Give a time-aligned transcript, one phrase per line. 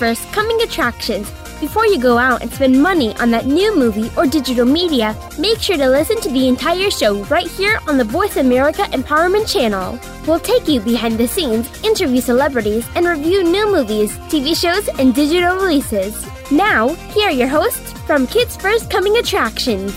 [0.00, 1.30] First Coming Attractions.
[1.60, 5.58] Before you go out and spend money on that new movie or digital media, make
[5.58, 10.00] sure to listen to the entire show right here on the Voice America Empowerment Channel.
[10.26, 15.14] We'll take you behind the scenes, interview celebrities, and review new movies, TV shows, and
[15.14, 16.26] digital releases.
[16.50, 19.92] Now, here are your hosts from Kids First Coming Attractions.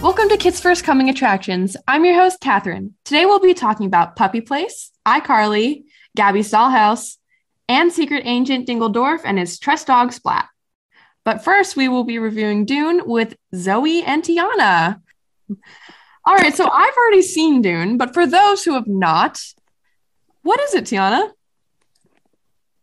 [0.00, 1.76] Welcome to Kids First Coming Attractions.
[1.88, 2.94] I'm your host, Catherine.
[3.04, 5.82] Today we'll be talking about Puppy Place, iCarly,
[6.14, 7.16] Gabby's Dollhouse,
[7.68, 10.48] and Secret Agent Dingledorf and his trust dog Splat.
[11.24, 15.00] But first, we will be reviewing Dune with Zoe and Tiana.
[16.26, 19.42] All right, so I've already seen Dune, but for those who have not,
[20.42, 21.30] what is it, Tiana?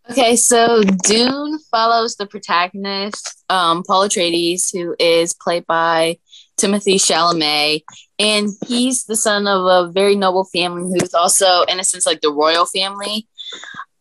[0.09, 6.17] Okay, so Dune follows the protagonist, um, Paul Atreides, who is played by
[6.57, 7.83] Timothy Chalamet,
[8.19, 12.21] and he's the son of a very noble family who's also, in a sense, like
[12.21, 13.27] the royal family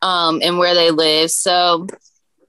[0.02, 1.30] um, and where they live.
[1.30, 1.86] So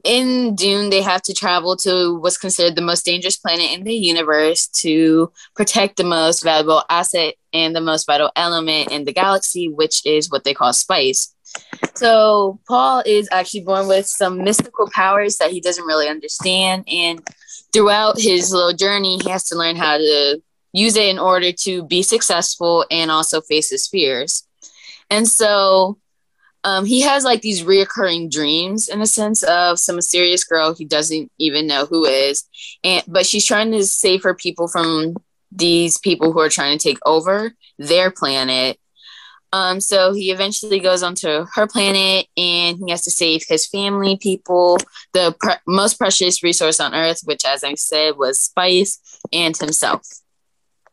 [0.04, 3.94] in Dune, they have to travel to what's considered the most dangerous planet in the
[3.94, 9.70] universe to protect the most valuable asset and the most vital element in the galaxy,
[9.70, 11.34] which is what they call spice.
[11.96, 17.22] So Paul is actually born with some mystical powers that he doesn't really understand, and
[17.74, 20.42] throughout his little journey, he has to learn how to
[20.74, 24.48] use it in order to be successful and also face his fears.
[25.10, 26.00] And so
[26.64, 30.86] um, he has like these reoccurring dreams in a sense of some mysterious girl he
[30.86, 32.48] doesn't even know who is,
[32.84, 35.16] and but she's trying to save her people from
[35.52, 38.78] these people who are trying to take over their planet.
[39.54, 44.16] Um, so he eventually goes onto her planet and he has to save his family,
[44.16, 44.78] people,
[45.12, 45.36] the
[45.68, 49.00] most precious resource on Earth, which, as I said, was spice,
[49.34, 50.08] and himself.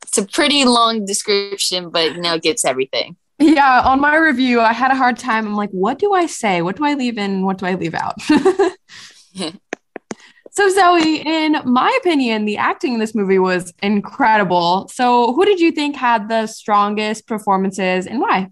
[0.02, 3.16] It's a pretty long description, but you know, it gets everything.
[3.38, 5.46] Yeah, on my review, I had a hard time.
[5.46, 6.60] I'm like, what do I say?
[6.60, 7.44] What do I leave in?
[7.44, 8.20] What do I leave out?
[10.50, 14.88] so, Zoe, in my opinion, the acting in this movie was incredible.
[14.88, 18.50] So, who did you think had the strongest performances and why?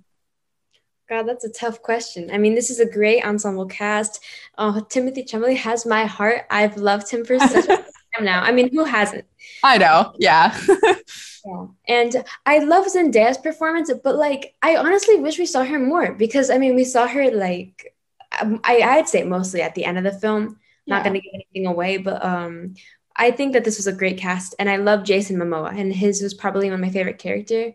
[1.09, 2.31] God, that's a tough question.
[2.33, 4.23] I mean, this is a great ensemble cast.
[4.59, 6.43] Uh, Timothée Chalamet has my heart.
[6.51, 8.43] I've loved him for such a time now.
[8.43, 9.25] I mean, who hasn't?
[9.63, 10.15] I know.
[10.19, 10.59] Yeah.
[11.47, 11.67] Yeah.
[11.87, 16.51] And I love Zendaya's performance, but like I honestly wish we saw her more because
[16.51, 17.95] I mean we saw her like
[18.41, 20.59] um, I I'd say mostly at the end of the film.
[20.89, 22.75] Not gonna give anything away, but um
[23.15, 26.21] I think that this was a great cast and I love Jason Momoa and his
[26.21, 27.73] was probably one of my favorite character.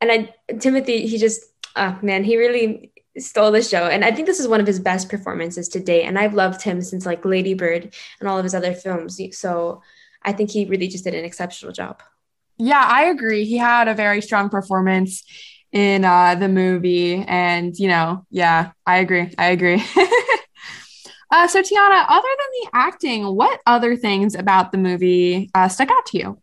[0.00, 1.42] And I Timothy, he just
[1.76, 3.86] oh man, he really stole the show.
[3.86, 6.04] And I think this is one of his best performances to date.
[6.04, 9.18] And I've loved him since like Lady Bird and all of his other films.
[9.32, 9.82] So
[10.22, 12.02] I think he really just did an exceptional job.
[12.58, 13.44] Yeah, I agree.
[13.44, 15.24] He had a very strong performance
[15.72, 17.16] in uh, the movie.
[17.16, 19.32] And, you know, yeah, I agree.
[19.36, 19.82] I agree.
[21.30, 25.90] uh, so, Tiana, other than the acting, what other things about the movie uh, stuck
[25.90, 26.38] out to you?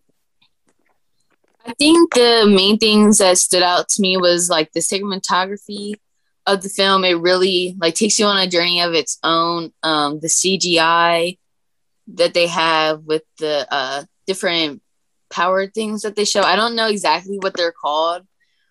[1.65, 5.93] I think the main things that stood out to me was like the cinematography
[6.47, 7.03] of the film.
[7.03, 9.71] It really like takes you on a journey of its own.
[9.83, 11.37] Um, the CGI
[12.15, 14.81] that they have with the uh, different
[15.31, 16.41] power things that they show.
[16.41, 18.27] I don't know exactly what they're called,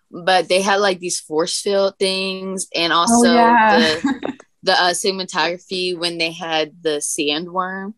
[0.09, 3.79] but they had like these force field things and also oh, yeah.
[3.79, 7.93] the the uh, cinematography when they had the sandworm.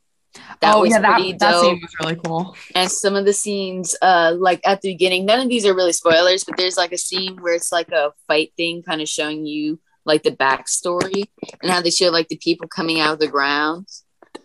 [0.61, 2.55] That oh yeah, that, that scene was really cool.
[2.73, 5.93] And some of the scenes, uh, like at the beginning, none of these are really
[5.93, 9.45] spoilers, but there's like a scene where it's like a fight thing, kind of showing
[9.45, 11.25] you like the backstory
[11.61, 13.87] and how they show like the people coming out of the ground.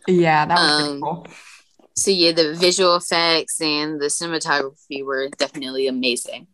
[0.07, 1.27] Yeah, that was um, cool
[1.98, 6.47] so yeah, the visual effects and the cinematography were definitely amazing.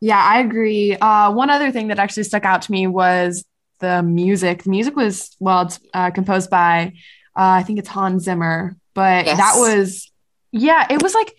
[0.00, 0.96] Yeah, I agree.
[0.96, 3.44] Uh, one other thing that actually stuck out to me was
[3.80, 4.62] the music.
[4.62, 6.92] The music was well, it's uh, composed by
[7.36, 9.36] uh, I think it's Hans Zimmer, but yes.
[9.36, 10.10] that was
[10.52, 11.34] yeah, it was like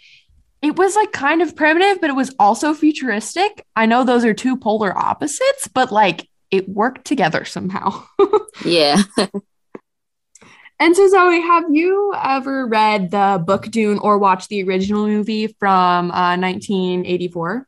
[0.62, 3.66] it was like kind of primitive, but it was also futuristic.
[3.76, 8.04] I know those are two polar opposites, but like it worked together somehow.
[8.66, 9.04] yeah.
[10.80, 15.48] And so, Zoe, have you ever read the book Dune or watched the original movie
[15.48, 17.68] from uh, 1984?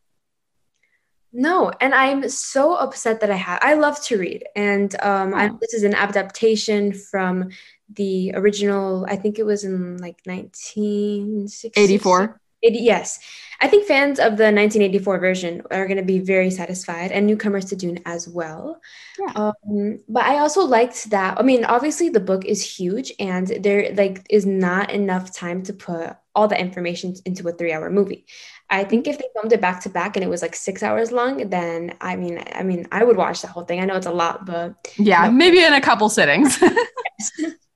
[1.31, 3.59] No, and I'm so upset that I have.
[3.61, 7.49] I love to read, and um, I, this is an adaptation from
[7.93, 9.05] the original.
[9.07, 12.41] I think it was in like 1984.
[12.61, 13.19] 80, yes.
[13.61, 17.65] I think fans of the 1984 version are going to be very satisfied and newcomers
[17.65, 18.79] to Dune as well.
[19.19, 19.33] Yeah.
[19.35, 21.37] Um, but I also liked that.
[21.37, 25.73] I mean, obviously the book is huge and there like is not enough time to
[25.73, 28.25] put all the information into a three hour movie.
[28.69, 31.11] I think if they filmed it back to back and it was like six hours
[31.11, 33.81] long, then I mean, I mean, I would watch the whole thing.
[33.81, 36.61] I know it's a lot, but Yeah, maybe in a couple sittings.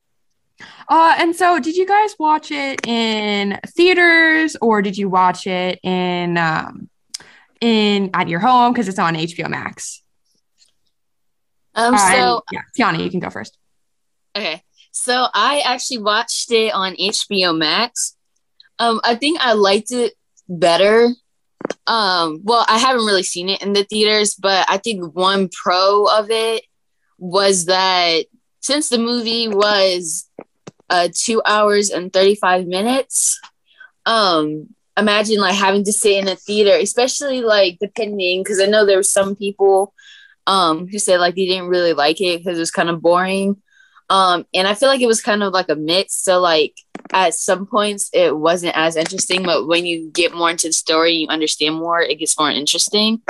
[0.87, 5.79] uh, and so, did you guys watch it in theaters or did you watch it
[5.83, 6.89] in um,
[7.61, 10.03] in at your home because it's on HBO Max?
[11.75, 13.57] Um, Uh, so and- yeah, Tiana, you can go first.
[14.35, 14.61] Okay.
[14.91, 18.15] So I actually watched it on HBO Max.
[18.79, 20.13] Um, I think I liked it
[20.47, 21.09] better.
[21.87, 26.05] Um, well, I haven't really seen it in the theaters, but I think one pro
[26.05, 26.63] of it
[27.17, 28.25] was that
[28.59, 30.29] since the movie was
[30.93, 33.41] uh two hours and 35 minutes,
[34.05, 38.85] um, imagine like having to sit in a theater, especially like depending because I know
[38.85, 39.93] there were some people
[40.45, 43.57] um who said like they didn't really like it because it was kind of boring.
[44.09, 46.15] Um, and I feel like it was kind of like a mix.
[46.23, 46.75] So like
[47.11, 51.13] at some points it wasn't as interesting, but when you get more into the story,
[51.13, 53.21] you understand more, it gets more interesting.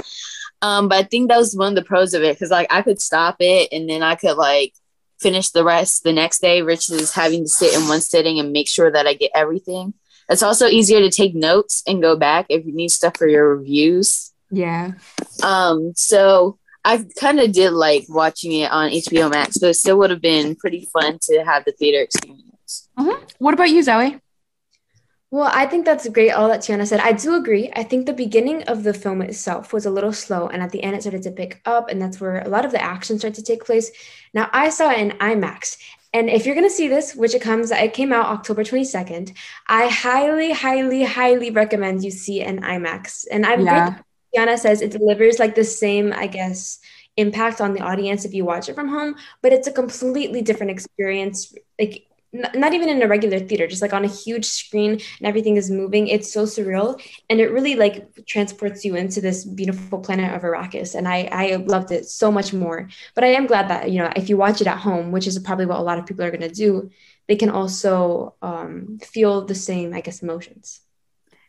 [0.61, 2.81] Um, but I think that was one of the pros of it because like I
[2.81, 4.73] could stop it and then I could like
[5.23, 8.67] finish the rest the next day versus having to sit in one sitting and make
[8.67, 9.93] sure that I get everything.
[10.29, 13.55] It's also easier to take notes and go back if you need stuff for your
[13.55, 14.31] reviews.
[14.51, 14.91] Yeah.
[15.41, 19.97] Um, so I kind of did like watching it on HBO Max, but it still
[19.99, 22.89] would have been pretty fun to have the theater experience.
[23.39, 24.19] What about you, Zoe?
[25.33, 26.99] Well, I think that's great, all that Tiana said.
[26.99, 27.71] I do agree.
[27.75, 30.83] I think the beginning of the film itself was a little slow, and at the
[30.83, 33.43] end, it started to pick up, and that's where a lot of the action started
[33.43, 33.89] to take place.
[34.35, 35.79] Now, I saw it in IMAX,
[36.13, 39.35] and if you're going to see this, which it comes, it came out October 22nd,
[39.65, 43.25] I highly, highly, highly recommend you see it in IMAX.
[43.31, 43.97] And I'm Yeah.
[44.35, 46.77] Tiana says it delivers like the same, I guess,
[47.17, 50.71] impact on the audience if you watch it from home, but it's a completely different
[50.71, 51.55] experience.
[51.79, 55.55] Like not even in a regular theater, just like on a huge screen and everything
[55.55, 56.07] is moving.
[56.07, 56.99] It's so surreal,
[57.29, 60.95] and it really like transports you into this beautiful planet of Arrakis.
[60.95, 62.89] And I I loved it so much more.
[63.13, 65.37] But I am glad that you know if you watch it at home, which is
[65.39, 66.89] probably what a lot of people are going to do,
[67.27, 70.81] they can also um, feel the same, I guess, emotions.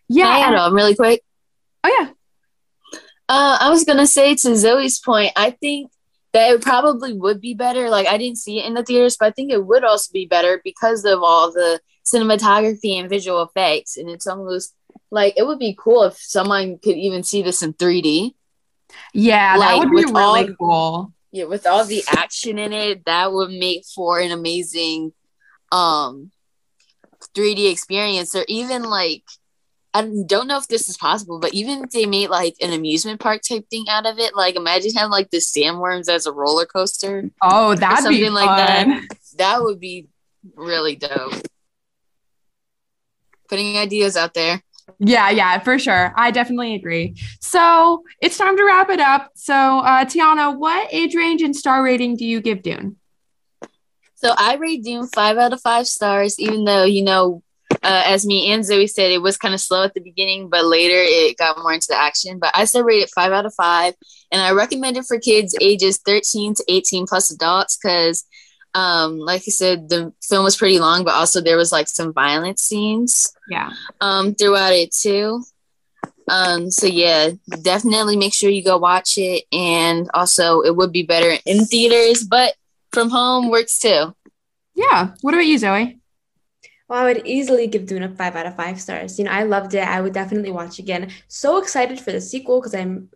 [0.09, 0.29] Yeah.
[0.29, 1.23] I add and- on really quick?
[1.85, 2.11] oh yeah.
[3.27, 5.91] Uh, I was gonna say to Zoe's point, I think
[6.35, 7.89] that it probably would be better.
[7.89, 10.27] Like I didn't see it in the theaters, but I think it would also be
[10.27, 13.97] better because of all the cinematography and visual effects.
[13.97, 14.75] And it's almost
[15.13, 18.35] like it would be cool if someone could even see this in 3D.
[19.13, 21.13] Yeah, that would be with all- really cool.
[21.31, 25.13] Yeah, with all the action in it, that would make for an amazing
[25.73, 26.31] um
[27.37, 28.35] 3D experience.
[28.35, 29.23] Or even like
[29.95, 33.21] I don't know if this is possible, but even if they made like an amusement
[33.21, 36.67] park type thing out of it, like imagine having like the sandworms as a roller
[36.67, 37.31] coaster.
[37.41, 38.87] Oh, that'd be something like that.
[38.87, 39.09] fun.
[39.39, 40.09] That would be
[40.57, 41.35] really dope.
[43.49, 44.63] Putting ideas out there.
[44.99, 46.13] Yeah, yeah, for sure.
[46.17, 47.15] I definitely agree.
[47.41, 49.31] So it's time to wrap it up.
[49.37, 52.97] So, uh, Tiana, what age range and star rating do you give Dune?
[54.17, 57.44] So I rate Dune five out of five stars, even though, you know,
[57.85, 60.65] uh, as me and Zoe said, it was kind of slow at the beginning, but
[60.65, 62.39] later it got more into the action.
[62.39, 63.95] But I still rate it five out of five.
[64.33, 68.25] And I recommend it for kids ages 13 to 18 plus adults because,
[68.75, 72.13] um, like I said, the film was pretty long, but also there was like some
[72.13, 73.71] violent scenes Yeah.
[74.01, 75.45] um, throughout it too.
[76.27, 77.31] Um, so yeah,
[77.63, 79.45] definitely make sure you go watch it.
[79.53, 82.55] And also, it would be better in theaters, but
[82.93, 84.15] from home works too.
[84.75, 85.11] Yeah.
[85.21, 86.01] What about you, Zoe?
[86.95, 89.19] Well, I would easily give Dune a five out of five stars.
[89.19, 89.83] You know, I loved it.
[89.83, 91.11] I would definitely watch again.
[91.27, 93.09] So excited for the sequel because I'm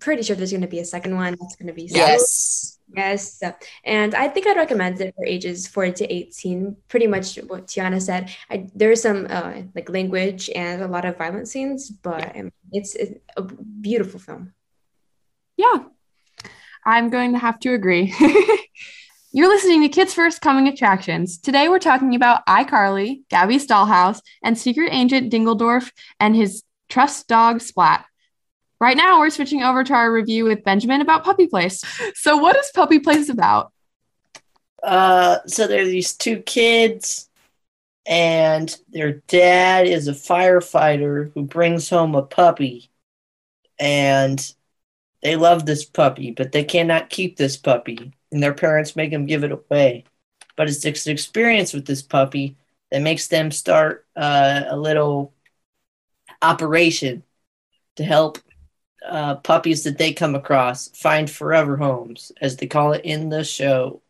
[0.00, 1.36] pretty sure there's going to be a second one.
[1.40, 2.80] That's going to be so Yes.
[2.92, 3.40] Yes.
[3.84, 6.76] And I think I'd recommend it for ages 4 to 18.
[6.88, 8.28] Pretty much what Tiana said.
[8.50, 12.96] I, there's some uh, like language and a lot of violent scenes, but um, it's,
[12.96, 14.52] it's a beautiful film.
[15.56, 15.84] Yeah.
[16.84, 18.12] I'm going to have to agree.
[19.34, 21.38] You're listening to Kids First Coming Attractions.
[21.38, 27.62] Today we're talking about iCarly, Gabby's Dollhouse, and Secret Agent Dingledorf and his trust dog
[27.62, 28.04] Splat.
[28.78, 31.82] Right now we're switching over to our review with Benjamin about Puppy Place.
[32.14, 33.72] So what is Puppy Place about?
[34.82, 37.30] Uh, so there are these two kids,
[38.04, 42.90] and their dad is a firefighter who brings home a puppy,
[43.78, 44.54] and
[45.22, 49.26] they love this puppy, but they cannot keep this puppy, and their parents make them
[49.26, 50.04] give it away.
[50.56, 52.56] But it's this experience with this puppy
[52.90, 55.32] that makes them start uh, a little
[56.40, 57.22] operation
[57.96, 58.38] to help
[59.06, 63.44] uh, puppies that they come across find forever homes, as they call it in the
[63.44, 64.00] show.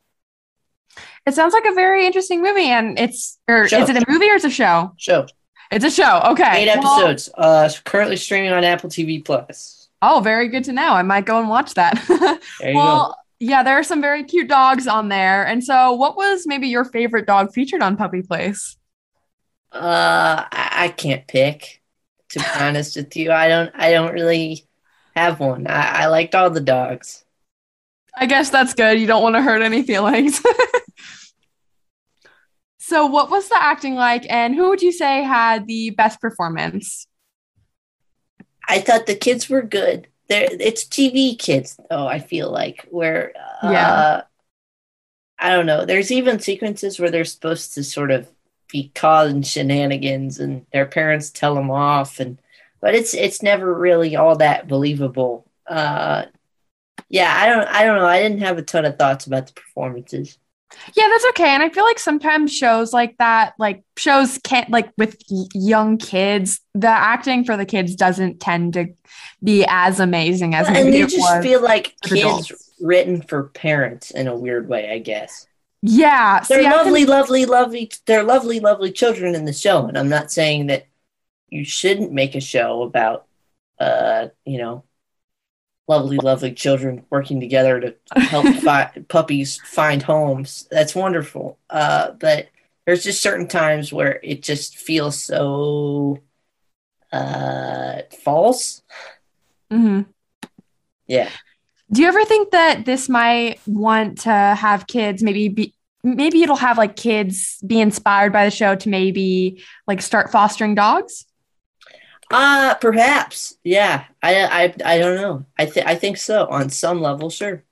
[1.24, 3.82] It sounds like a very interesting movie and it's or Show.
[3.82, 4.92] is it a movie or is it a show?
[4.98, 5.26] Show.
[5.70, 6.20] It's a show.
[6.32, 6.64] Okay.
[6.68, 7.30] Eight Well- episodes.
[7.34, 9.88] Uh, currently streaming on Apple TV Plus.
[10.02, 10.88] oh, very good to know.
[10.92, 12.02] I might go and watch that.
[12.60, 15.44] There you well, yeah, there are some very cute dogs on there.
[15.44, 18.76] And so, what was maybe your favorite dog featured on Puppy Place?
[19.72, 21.82] Uh, I, can't pick.
[22.30, 23.72] To be honest with you, I don't.
[23.74, 24.64] I don't really
[25.16, 25.66] have one.
[25.66, 27.24] I, I liked all the dogs.
[28.16, 29.00] I guess that's good.
[29.00, 30.40] You don't want to hurt any feelings.
[32.78, 37.08] so, what was the acting like, and who would you say had the best performance?
[38.68, 40.06] I thought the kids were good.
[40.28, 44.22] They're, it's TV kids, though, I feel like, where, uh, Yeah.
[45.38, 45.84] I don't know.
[45.84, 48.28] There's even sequences where they're supposed to sort of
[48.70, 52.20] be causing shenanigans and their parents tell them off.
[52.20, 52.40] and
[52.80, 55.46] But it's it's never really all that believable.
[55.66, 56.26] Uh,
[57.08, 58.06] yeah, I don't I don't know.
[58.06, 60.38] I didn't have a ton of thoughts about the performances.
[60.94, 61.48] Yeah, that's okay.
[61.48, 65.16] And I feel like sometimes shows like that, like shows can't like with
[65.54, 68.88] young kids, the acting for the kids doesn't tend to
[69.42, 72.72] be as amazing as and you just feel like kids adults.
[72.80, 75.46] written for parents in a weird way, I guess.
[75.82, 77.90] yeah, they're see, lovely, lovely, lovely.
[78.06, 80.86] They're lovely, lovely children in the show, and I'm not saying that
[81.48, 83.26] you shouldn't make a show about,
[83.78, 84.84] uh, you know,
[85.88, 90.66] lovely, lovely children working together to help fi- puppies find homes.
[90.70, 91.58] That's wonderful.
[91.68, 92.48] Uh, but
[92.86, 96.18] there's just certain times where it just feels so
[97.12, 98.82] uh, false.
[99.70, 100.06] Mhm.
[101.06, 101.28] Yeah.
[101.90, 106.56] Do you ever think that this might want to have kids maybe be maybe it'll
[106.56, 111.26] have like kids be inspired by the show to maybe like start fostering dogs?
[112.30, 113.56] Uh perhaps.
[113.64, 114.04] Yeah.
[114.22, 115.46] I I I don't know.
[115.58, 117.64] I think I think so on some level, sure.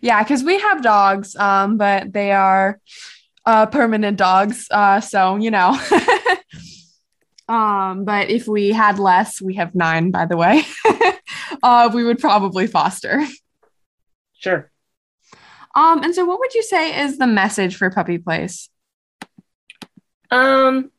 [0.00, 2.80] Yeah, because we have dogs, um, but they are
[3.46, 4.68] uh, permanent dogs.
[4.70, 5.78] Uh, so you know.
[7.48, 10.64] um, but if we had less, we have nine, by the way.
[11.62, 13.24] uh, we would probably foster.
[14.34, 14.70] Sure.
[15.74, 18.68] Um, and so, what would you say is the message for Puppy Place?
[20.30, 20.90] Um,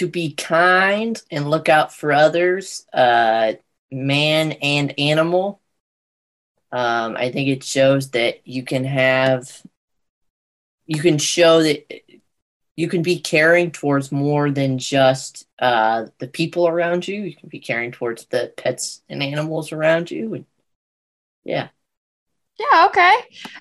[0.00, 3.52] to be kind and look out for others, uh,
[3.92, 5.60] man and animal.
[6.72, 9.62] Um, I think it shows that you can have,
[10.86, 11.86] you can show that
[12.76, 17.20] you can be caring towards more than just uh, the people around you.
[17.20, 20.32] You can be caring towards the pets and animals around you.
[20.32, 20.46] And
[21.44, 21.68] yeah.
[22.60, 23.14] Yeah, okay.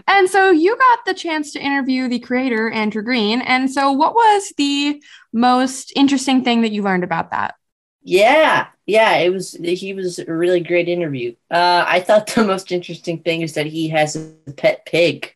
[0.08, 3.42] And so you got the chance to interview the creator, Andrew Green.
[3.42, 5.02] And so, what was the
[5.32, 7.56] most interesting thing that you learned about that?
[8.02, 9.54] Yeah, yeah, it was.
[9.54, 11.36] He was a really great interview.
[11.52, 15.36] Uh, I thought the most interesting thing is that he has a pet pig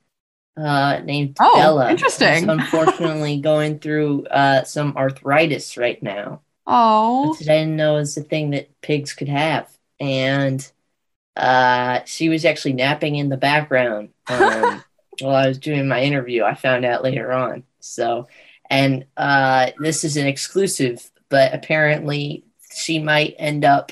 [0.58, 1.92] uh, named Oh, Bella.
[1.92, 2.50] interesting.
[2.50, 8.24] Unfortunately, going through uh, some arthritis right now, Oh, which I didn't know is a
[8.24, 9.70] thing that pigs could have.
[10.00, 10.70] And
[11.36, 14.84] uh, she was actually napping in the background um,
[15.20, 16.44] while I was doing my interview.
[16.44, 17.64] I found out later on.
[17.80, 18.28] So,
[18.70, 23.92] and uh, this is an exclusive, but apparently she might end up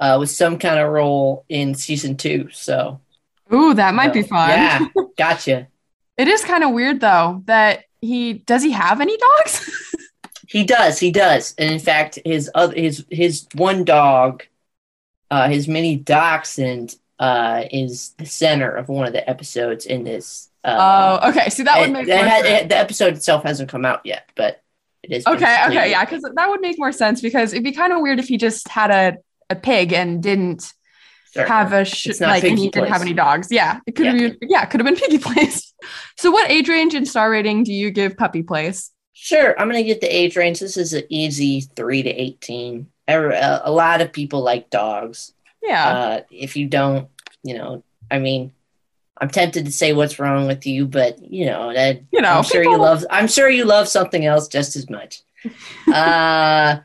[0.00, 2.48] uh, with some kind of role in season two.
[2.52, 3.00] So,
[3.52, 4.50] ooh, that might be fun.
[4.50, 4.86] Yeah,
[5.18, 5.68] gotcha.
[6.16, 9.70] It is kind of weird though that he does he have any dogs?
[10.46, 10.98] He does.
[10.98, 11.54] He does.
[11.58, 14.44] And in fact, his other his his one dog,
[15.30, 20.50] uh, his mini dachshund, uh, is the center of one of the episodes in this.
[20.64, 21.48] Uh, Oh, okay.
[21.48, 24.62] See, that would make had- the episode itself hasn't come out yet, but
[25.02, 25.26] it is.
[25.26, 28.18] Okay, okay, yeah, because that would make more sense because it'd be kind of weird
[28.18, 29.16] if he just had a,
[29.50, 30.72] a pig and didn't
[31.32, 31.46] Sure.
[31.46, 33.48] have a sh- like and he didn't have any dogs.
[33.52, 34.28] Yeah, it could have Yeah.
[34.28, 35.74] been yeah, could have been Piggy Place.
[36.16, 38.90] So, what age range and star rating do you give Puppy Place?
[39.12, 40.60] Sure, I'm gonna get the age range.
[40.60, 42.86] This is an easy three to eighteen.
[43.08, 45.32] A a lot of people like dogs.
[45.62, 47.08] Yeah, Uh, if you don't,
[47.42, 48.52] you know, I mean,
[49.18, 52.44] I'm tempted to say what's wrong with you, but you know that you know, I'm
[52.44, 53.04] sure you love.
[53.10, 55.22] I'm sure you love something else just as much.
[55.92, 56.78] uh,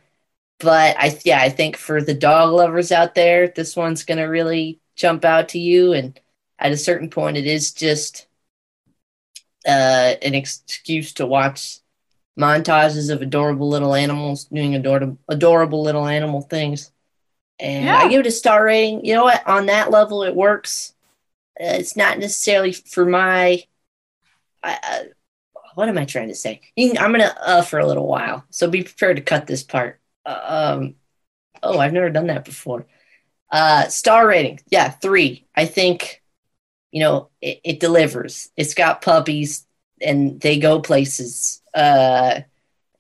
[0.60, 4.80] but I yeah, I think for the dog lovers out there, this one's gonna really
[4.96, 5.94] jump out to you.
[5.94, 6.20] And
[6.60, 8.28] at a certain point, it is just
[9.68, 11.81] uh, an excuse to watch
[12.40, 16.92] montages of adorable little animals doing adorable, adorable little animal things.
[17.60, 17.98] And Yeah.
[17.98, 19.06] I give it a star rating.
[19.06, 19.46] You know what?
[19.48, 20.94] On that level, it works.
[21.60, 23.64] Uh, it's not necessarily for my.
[24.64, 25.04] I, I,
[25.76, 26.62] what am I trying to say?
[26.76, 29.64] You can- I'm gonna uh for a little while, so be prepared to cut this
[29.64, 30.00] part.
[30.26, 30.40] Uh,
[30.80, 30.96] um,
[31.64, 32.86] oh, I've never done that before.
[33.52, 35.46] Uh, star rating, yeah, three.
[35.56, 36.22] I think,
[36.92, 38.50] you know, it, it delivers.
[38.56, 39.66] It's got puppies,
[40.05, 41.62] and they go places.
[41.74, 42.41] Uh,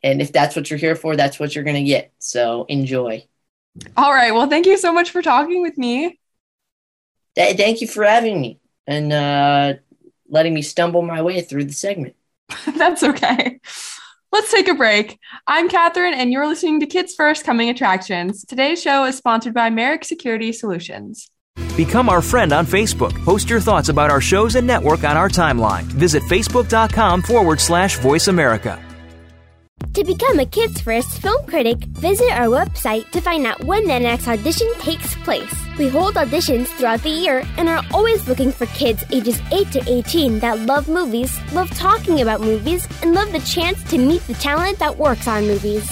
[0.03, 2.11] And if that's what you're here for, that's what you're going to get.
[2.17, 3.27] So enjoy.
[3.95, 4.33] All right.
[4.33, 6.19] Well, thank you so much for talking with me.
[7.35, 9.73] Th- thank you for having me and uh,
[10.27, 12.15] letting me stumble my way through the segment.
[12.75, 13.59] That's okay.
[14.31, 15.19] Let's take a break.
[15.45, 18.43] I'm Catherine, and you're listening to Kids First Coming Attractions.
[18.45, 21.29] Today's show is sponsored by Merrick Security Solutions.
[21.75, 23.13] Become our friend on Facebook.
[23.23, 25.83] Post your thoughts about our shows and network on our timeline.
[25.83, 28.79] Visit facebook.com forward slash voice America.
[29.93, 33.99] To become a Kids First film critic, visit our website to find out when the
[33.99, 35.53] next audition takes place.
[35.77, 39.83] We hold auditions throughout the year and are always looking for kids ages 8 to
[39.87, 44.33] 18 that love movies, love talking about movies, and love the chance to meet the
[44.35, 45.91] talent that works on movies.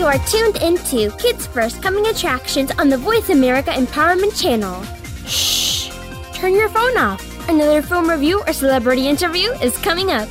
[0.00, 4.82] You are tuned into Kids First Coming Attractions on the Voice America Empowerment Channel.
[5.26, 5.90] Shh!
[6.32, 7.22] Turn your phone off.
[7.50, 10.26] Another film review or celebrity interview is coming up.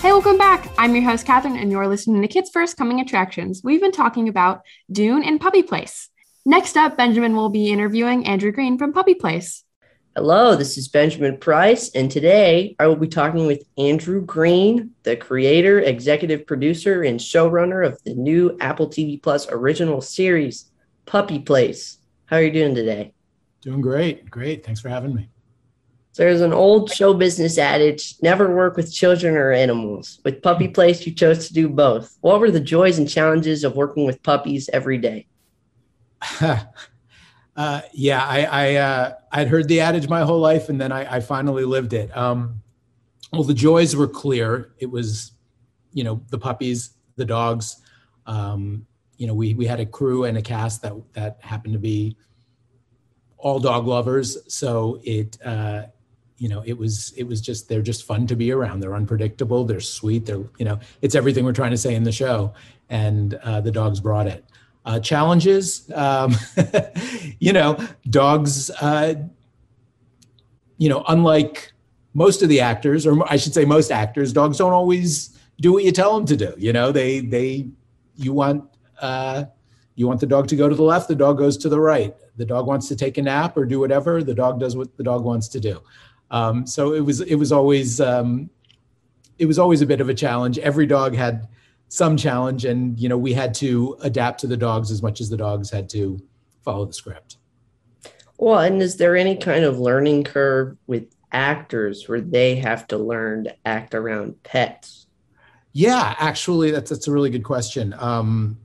[0.00, 0.70] Hey, welcome back.
[0.78, 3.62] I'm your host, Catherine, and you're listening to Kids First Coming Attractions.
[3.64, 4.60] We've been talking about
[4.92, 6.08] Dune and Puppy Place.
[6.44, 9.64] Next up, Benjamin will be interviewing Andrew Green from Puppy Place.
[10.16, 15.14] Hello, this is Benjamin Price, and today I will be talking with Andrew Green, the
[15.14, 20.70] creator, executive producer, and showrunner of the new Apple TV Plus original series,
[21.04, 21.98] Puppy Place.
[22.24, 23.12] How are you doing today?
[23.60, 24.30] Doing great.
[24.30, 24.64] Great.
[24.64, 25.28] Thanks for having me.
[26.14, 30.20] There's an old show business adage never work with children or animals.
[30.24, 32.16] With Puppy Place, you chose to do both.
[32.22, 35.26] What were the joys and challenges of working with puppies every day?
[37.56, 41.16] Uh, yeah, I, I uh, I'd heard the adage my whole life, and then I,
[41.16, 42.16] I finally lived it.
[42.16, 42.62] Um,
[43.34, 44.72] well, the joys were clear.
[44.78, 45.32] It was,
[45.92, 47.76] you know, the puppies, the dogs.
[48.24, 48.86] Um,
[49.18, 52.16] you know, we we had a crew and a cast that that happened to be
[53.36, 54.38] all dog lovers.
[54.48, 55.82] So it, uh,
[56.38, 58.80] you know, it was it was just they're just fun to be around.
[58.80, 59.66] They're unpredictable.
[59.66, 60.24] They're sweet.
[60.24, 62.54] They're you know, it's everything we're trying to say in the show,
[62.88, 64.46] and uh, the dogs brought it
[64.86, 65.90] uh, challenges.
[65.94, 66.34] Um,
[67.38, 67.76] you know,
[68.08, 69.14] dogs, uh,
[70.78, 71.72] you know, unlike
[72.14, 75.84] most of the actors, or I should say most actors, dogs don't always do what
[75.84, 76.54] you tell them to do.
[76.56, 77.68] You know, they, they,
[78.14, 78.64] you want,
[79.00, 79.44] uh,
[79.96, 82.14] you want the dog to go to the left, the dog goes to the right.
[82.36, 85.02] The dog wants to take a nap or do whatever, the dog does what the
[85.02, 85.82] dog wants to do.
[86.30, 88.50] Um, so it was, it was always, um,
[89.38, 90.58] it was always a bit of a challenge.
[90.58, 91.48] Every dog had,
[91.88, 95.30] some challenge and you know we had to adapt to the dogs as much as
[95.30, 96.20] the dogs had to
[96.64, 97.36] follow the script.
[98.38, 102.98] Well and is there any kind of learning curve with actors where they have to
[102.98, 105.06] learn to act around pets?
[105.72, 107.94] Yeah actually that's that's a really good question.
[107.98, 108.58] Um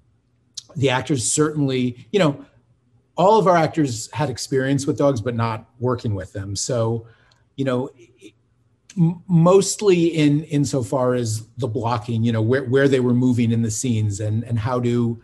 [0.75, 2.45] the actors certainly you know
[3.17, 6.55] all of our actors had experience with dogs but not working with them.
[6.55, 7.05] So
[7.55, 7.91] you know
[8.95, 13.71] mostly in insofar as the blocking you know where, where they were moving in the
[13.71, 15.21] scenes and and how to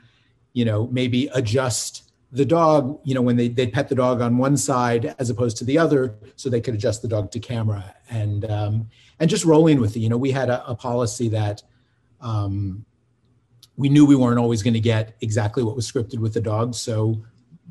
[0.53, 4.38] you know maybe adjust the dog you know when they they pet the dog on
[4.38, 7.93] one side as opposed to the other so they could adjust the dog to camera.
[8.10, 11.63] And um, and just rolling with it you know we had a, a policy that
[12.21, 12.86] um,
[13.75, 16.73] we knew we weren't always going to get exactly what was scripted with the dog.
[16.75, 17.21] So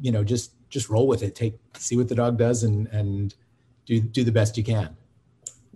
[0.00, 1.34] you know just just roll with it.
[1.34, 3.34] Take see what the dog does and and
[3.86, 4.96] do do the best you can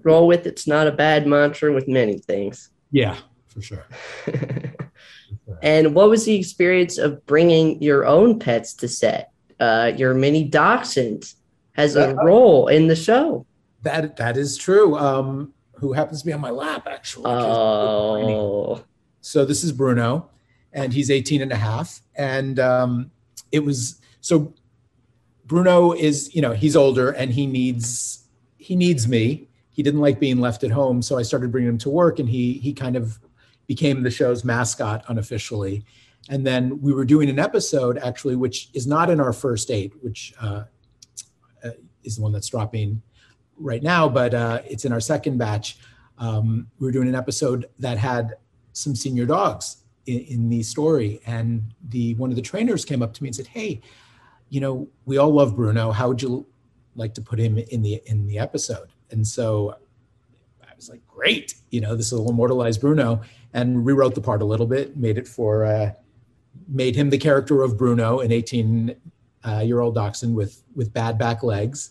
[0.05, 2.71] roll with it's not a bad mantra with many things.
[2.91, 3.17] Yeah,
[3.49, 3.87] for sure.
[5.63, 9.33] and what was the experience of bringing your own pets to set?
[9.59, 11.35] Uh, your mini dachshund
[11.73, 13.47] has a role in the show.
[13.83, 14.97] That that is true.
[14.97, 17.25] Um, who happens to be on my lap actually.
[17.25, 18.35] 'cause he's so tiny.
[18.35, 18.85] Oh,
[19.23, 20.29] So this is Bruno,
[20.73, 22.03] and he's 18 and a half.
[22.15, 23.11] And um,
[23.53, 24.53] it was so
[25.47, 28.25] Bruno is, you know, he's older and he needs
[28.57, 29.49] he needs me.
[29.81, 32.29] He didn't like being left at home, so I started bringing him to work, and
[32.29, 33.19] he he kind of
[33.67, 35.87] became the show's mascot unofficially.
[36.29, 39.95] And then we were doing an episode actually, which is not in our first eight,
[40.03, 40.65] which uh,
[41.65, 41.71] uh,
[42.05, 43.01] is the one that's dropping
[43.57, 45.79] right now, but uh, it's in our second batch.
[46.19, 48.35] Um, we were doing an episode that had
[48.75, 53.15] some senior dogs in, in the story, and the one of the trainers came up
[53.15, 53.81] to me and said, "Hey,
[54.51, 55.91] you know, we all love Bruno.
[55.91, 56.47] How would you
[56.97, 59.77] like to put him in the in the episode?" And so
[60.63, 61.55] I was like, "Great!
[61.71, 65.27] You know, this will immortalize Bruno." And rewrote the part a little bit, made it
[65.27, 65.91] for, uh,
[66.69, 68.95] made him the character of Bruno, an 18
[69.45, 71.91] uh, year old dachshund with with bad back legs,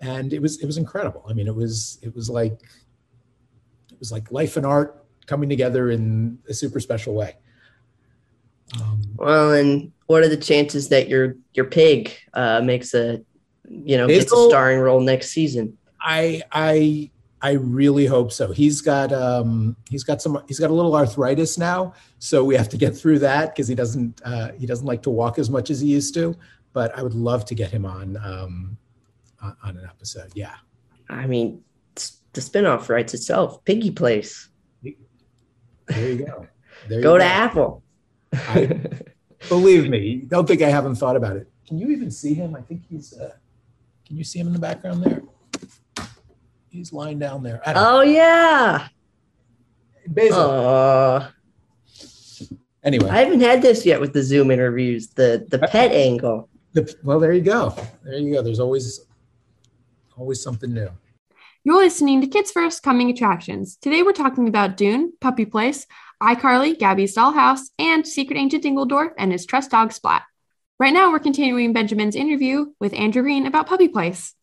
[0.00, 1.24] and it was it was incredible.
[1.28, 2.60] I mean, it was it was like
[3.90, 7.36] it was like life and art coming together in a super special way.
[8.80, 13.20] Um, well, and what are the chances that your your pig uh, makes a
[13.68, 15.76] you know gets a starring role next season?
[16.00, 17.10] I I
[17.42, 18.52] I really hope so.
[18.52, 22.68] He's got um he's got some he's got a little arthritis now, so we have
[22.70, 25.70] to get through that because he doesn't uh, he doesn't like to walk as much
[25.70, 26.36] as he used to.
[26.72, 28.76] But I would love to get him on um
[29.42, 30.30] on, an episode.
[30.34, 30.54] Yeah.
[31.08, 33.64] I mean, the spinoff writes itself.
[33.64, 34.48] Piggy Place.
[34.82, 36.46] There you go.
[36.88, 37.82] There you Go to Apple.
[38.32, 38.80] I-
[39.48, 41.50] Believe me, don't think I haven't thought about it.
[41.66, 42.54] Can you even see him?
[42.54, 43.14] I think he's.
[43.14, 43.32] Uh,
[44.06, 45.22] can you see him in the background there?
[46.70, 47.60] He's lying down there.
[47.66, 48.88] I don't oh yeah.
[50.06, 50.38] Basil.
[50.38, 51.28] Oh,
[52.84, 55.08] anyway, I haven't had this yet with the Zoom interviews.
[55.08, 56.48] The the pet angle.
[56.72, 57.74] the, well, there you go.
[58.04, 58.42] There you go.
[58.42, 59.00] There's always,
[60.16, 60.90] always something new.
[61.64, 63.76] You're listening to Kids First Coming Attractions.
[63.76, 65.86] Today we're talking about Dune, Puppy Place,
[66.22, 70.22] iCarly, Gabby's Dollhouse, and Secret Agent Dingledorf and his trust dog Splat.
[70.78, 74.34] Right now we're continuing Benjamin's interview with Andrew Green about Puppy Place.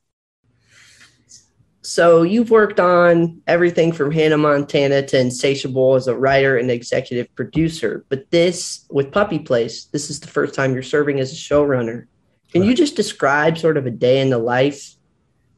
[1.87, 7.33] So you've worked on everything from Hannah Montana to Insatiable as a writer and executive
[7.33, 8.03] producer.
[8.09, 12.07] But this with Puppy Place, this is the first time you're serving as a showrunner.
[12.51, 14.95] Can you just describe sort of a day in the life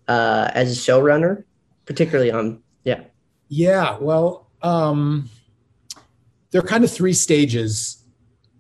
[0.07, 1.45] uh, as a showrunner,
[1.85, 3.05] particularly on yeah.
[3.47, 5.31] Yeah, well, um,
[6.51, 8.03] there are kind of three stages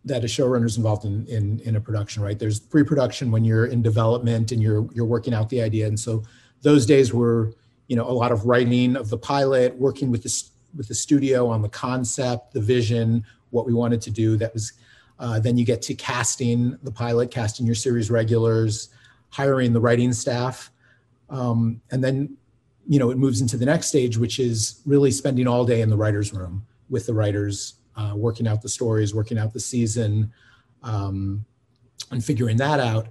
[0.05, 2.39] that a showrunner is involved in, in in a production, right?
[2.39, 6.23] There's pre-production when you're in development and you're you're working out the idea, and so
[6.63, 7.53] those days were
[7.89, 10.43] you know a lot of writing of the pilot, working with the
[10.77, 14.37] with the studio on the concept, the vision, what we wanted to do.
[14.37, 14.71] That was
[15.19, 18.87] uh, then you get to casting the pilot, casting your series regulars,
[19.29, 20.71] hiring the writing staff,
[21.29, 22.37] um, and then
[22.89, 25.91] you know, it moves into the next stage, which is really spending all day in
[25.91, 30.33] the writer's room with the writers, uh, working out the stories, working out the season,
[30.81, 31.45] um,
[32.09, 33.07] and figuring that out.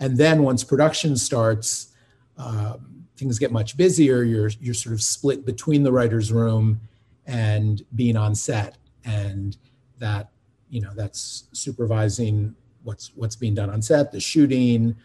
[0.00, 1.94] And then once production starts,
[2.38, 4.24] um, things get much busier.
[4.24, 6.80] You're you're sort of split between the writer's room
[7.26, 9.56] and being on set, and
[9.98, 10.30] that
[10.68, 14.96] you know that's supervising what's what's being done on set, the shooting,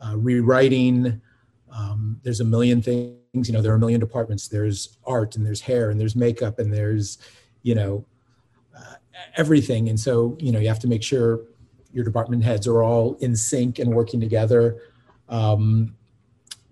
[0.00, 1.20] uh, rewriting.
[1.70, 5.44] Um, there's a million things you know there are a million departments there's art and
[5.44, 7.18] there's hair and there's makeup and there's
[7.62, 8.04] you know
[8.76, 8.94] uh,
[9.36, 11.40] everything and so you know you have to make sure
[11.92, 14.80] your department heads are all in sync and working together
[15.28, 15.94] um,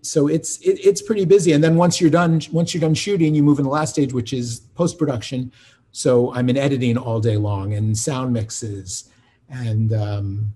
[0.03, 1.53] so it's it, it's pretty busy.
[1.53, 4.13] And then once you're done once you're done shooting you move in the last stage
[4.13, 5.53] which is post-production.
[5.93, 9.11] So i'm in editing all day long and sound mixes.
[9.49, 10.55] And um,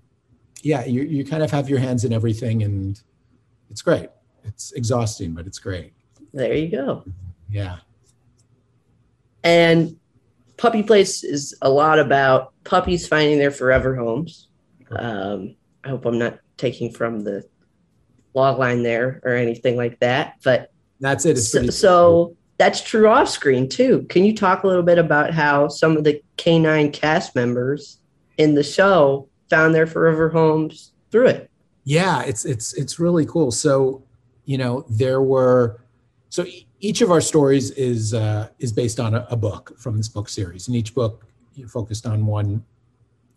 [0.63, 3.01] yeah you, you kind of have your hands in everything and
[3.69, 4.09] it's great.
[4.43, 5.93] It's exhausting but it's great.
[6.33, 7.05] There you go.
[7.49, 7.77] yeah.
[9.43, 9.97] And
[10.57, 14.49] Puppy Place is a lot about puppies finding their forever homes.
[14.91, 17.47] Um, I hope I'm not taking from the
[18.37, 21.31] log line there or anything like that, but that's it.
[21.31, 24.05] It's so, pretty so that's true off screen too.
[24.09, 27.99] Can you talk a little bit about how some of the canine cast members
[28.37, 31.51] in the show found their forever homes through it?
[31.87, 33.49] yeah it's it's it's really cool.
[33.49, 34.03] So
[34.43, 35.79] you know there were
[36.29, 36.45] so
[36.81, 40.27] each of our stories is uh is based on a, a book from this book
[40.27, 40.67] series.
[40.67, 41.25] And each book
[41.69, 42.63] focused on one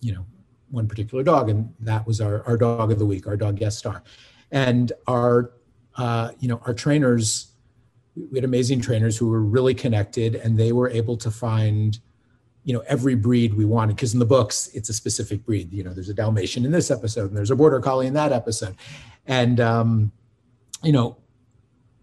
[0.01, 0.27] you know
[0.71, 1.49] one particular dog.
[1.49, 4.03] And that was our our dog of the week our dog guest star
[4.51, 5.53] and our
[5.97, 7.51] uh you know our trainers
[8.31, 11.99] we had amazing trainers who were really connected and they were able to find
[12.65, 13.97] you know every breed we wanted.
[13.97, 15.73] Because in the books it's a specific breed.
[15.73, 18.33] You know there's a dalmatian in this episode and there's a border collie in that
[18.33, 18.77] episode.
[19.27, 20.13] And um,
[20.83, 21.17] you know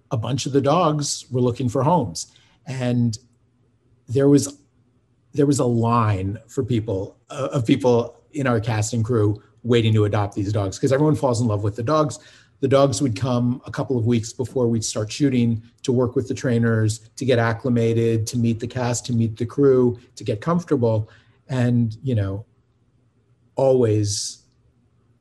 [0.10, 2.28] a bunch of the dogs were looking for homes.
[2.66, 3.18] And
[4.08, 4.58] there was
[5.34, 10.06] there was a line for people uh, of people in our casting crew waiting to
[10.06, 12.20] adopt these dogs because everyone falls in love with the dogs.
[12.60, 16.28] The dogs would come a couple of weeks before we'd start shooting to work with
[16.28, 20.42] the trainers, to get acclimated, to meet the cast, to meet the crew, to get
[20.42, 21.10] comfortable.
[21.50, 22.46] And, you know,
[23.56, 24.44] always,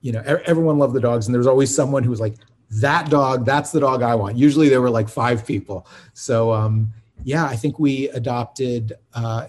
[0.00, 1.26] you know, everyone loved the dogs.
[1.26, 2.36] And there was always someone who was like,
[2.70, 4.36] that dog, that's the dog I want.
[4.36, 5.86] Usually there were like five people.
[6.14, 9.48] So, um, yeah, I think we adopted uh,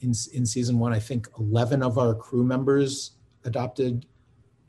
[0.00, 3.12] in, in season one, I think 11 of our crew members
[3.44, 4.06] adopted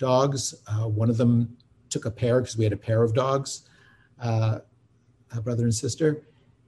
[0.02, 0.56] dogs.
[0.68, 1.56] Uh, one of them
[1.90, 3.70] took a pair because we had a pair of dogs,
[4.22, 4.60] uh,
[5.34, 6.24] a brother and sister,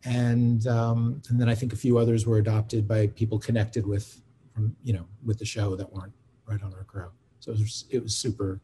[0.05, 4.21] and um, and then I think a few others were adopted by people connected with
[4.53, 6.13] from you know with the show that weren't
[6.45, 7.09] right on our crew.
[7.39, 8.61] So it was it was super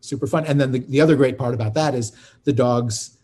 [0.00, 0.46] super fun.
[0.46, 2.12] And then the, the other great part about that is
[2.44, 3.18] the dogs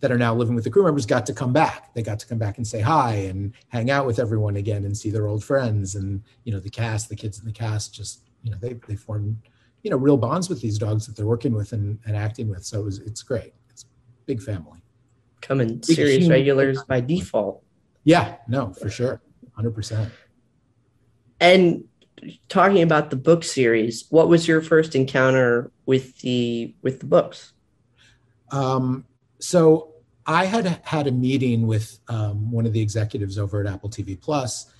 [0.00, 1.92] that are now living with the crew members got to come back.
[1.94, 4.96] They got to come back and say hi and hang out with everyone again and
[4.96, 5.94] see their old friends.
[5.94, 8.96] And you know the cast, the kids in the cast, just you know they they
[8.96, 9.38] formed
[9.82, 12.64] you know real bonds with these dogs that they're working with and, and acting with.
[12.64, 13.54] So it was, it's great.
[13.70, 13.84] It's
[14.26, 14.80] big family.
[15.40, 17.62] Coming series regulars by default.
[18.04, 19.22] Yeah no for sure.
[19.58, 20.10] 100%
[21.40, 21.84] and
[22.48, 27.52] talking about the book series what was your first encounter with the with the books?
[28.50, 29.04] Um,
[29.38, 29.92] so
[30.26, 34.18] i had had a meeting with um, one of the executives over at apple tv
[34.20, 34.72] plus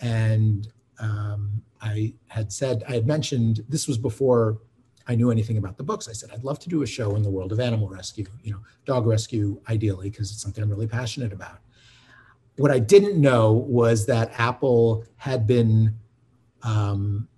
[0.00, 0.68] and
[1.00, 4.58] um, I had said, I had mentioned, this was before
[5.06, 6.08] I knew anything about the books.
[6.08, 8.52] I said, I'd love to do a show in the world of animal rescue, you
[8.52, 11.60] know, dog rescue, ideally, because it's something I'm really passionate about.
[12.56, 15.96] What I didn't know was that Apple had been
[16.62, 17.28] um,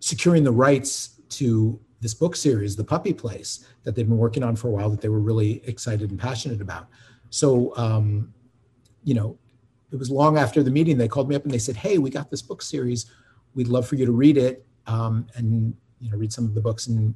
[0.00, 4.54] securing the rights to this book series, The Puppy Place, that they've been working on
[4.54, 6.88] for a while, that they were really excited and passionate about.
[7.30, 8.34] So, um,
[9.04, 9.38] you know,
[9.92, 12.10] it was long after the meeting, they called me up and they said, Hey, we
[12.10, 13.06] got this book series
[13.56, 16.60] we'd love for you to read it um, and you know read some of the
[16.60, 17.14] books and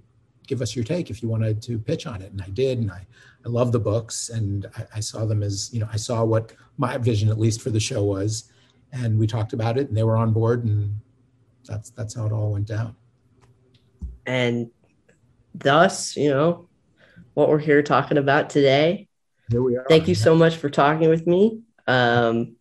[0.49, 2.33] give us your take if you wanted to pitch on it.
[2.33, 3.07] And I did, and I,
[3.47, 6.53] I love the books, and I, I, saw them as you know I saw what
[6.77, 8.51] my vision at least for the show was,
[8.93, 10.99] and we talked about it, and they were on board, and
[11.65, 12.97] that's that's how it all went down.
[14.27, 14.71] And
[15.55, 16.69] thus, you know,
[17.35, 19.07] what we're here talking about today.
[19.51, 19.85] Here we are.
[19.89, 21.61] Thank you so much for talking with me.
[21.87, 22.57] Um,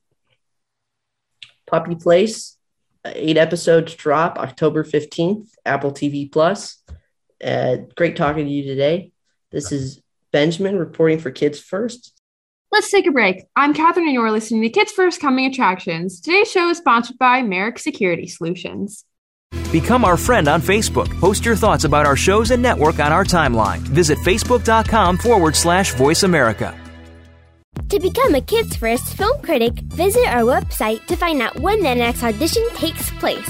[1.69, 2.57] Puppy Place
[3.05, 6.81] eight episodes drop October 15th, Apple TV Plus.
[7.43, 9.11] Uh, great talking to you today.
[9.51, 10.01] This is
[10.31, 12.13] Benjamin reporting for Kids First.
[12.71, 13.45] Let's take a break.
[13.55, 16.21] I'm Catherine, and you're listening to Kids First Coming Attractions.
[16.21, 19.05] Today's show is sponsored by Merrick Security Solutions.
[19.71, 21.09] Become our friend on Facebook.
[21.19, 23.79] Post your thoughts about our shows and network on our timeline.
[23.79, 26.78] Visit facebook.com forward slash voice America.
[27.87, 31.95] To become a Kids First film critic, visit our website to find out when the
[31.95, 33.49] next audition takes place.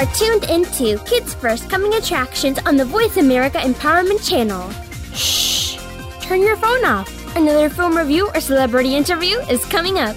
[0.00, 4.70] Are tuned into Kids First Coming Attractions on the Voice America Empowerment Channel.
[5.12, 5.76] Shh!
[6.22, 7.36] Turn your phone off.
[7.36, 10.16] Another film review or celebrity interview is coming up.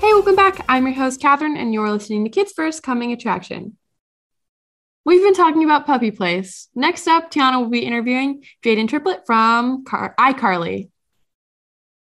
[0.00, 0.64] Hey, welcome back.
[0.66, 3.76] I'm your host, Catherine, and you're listening to Kids First Coming Attraction.
[5.04, 6.70] We've been talking about Puppy Place.
[6.74, 10.88] Next up, Tiana will be interviewing Jaidyn Triplett from Car- iCarly.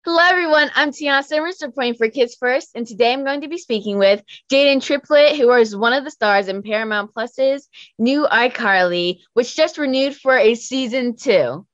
[0.08, 0.70] Hello, everyone.
[0.76, 4.22] I'm Tiana Simmons, reporting for Kids First, and today I'm going to be speaking with
[4.52, 9.80] Jaidyn Triplett, who is one of the stars in Paramount Plus's new iCarly, which just
[9.80, 11.65] renewed for a season two.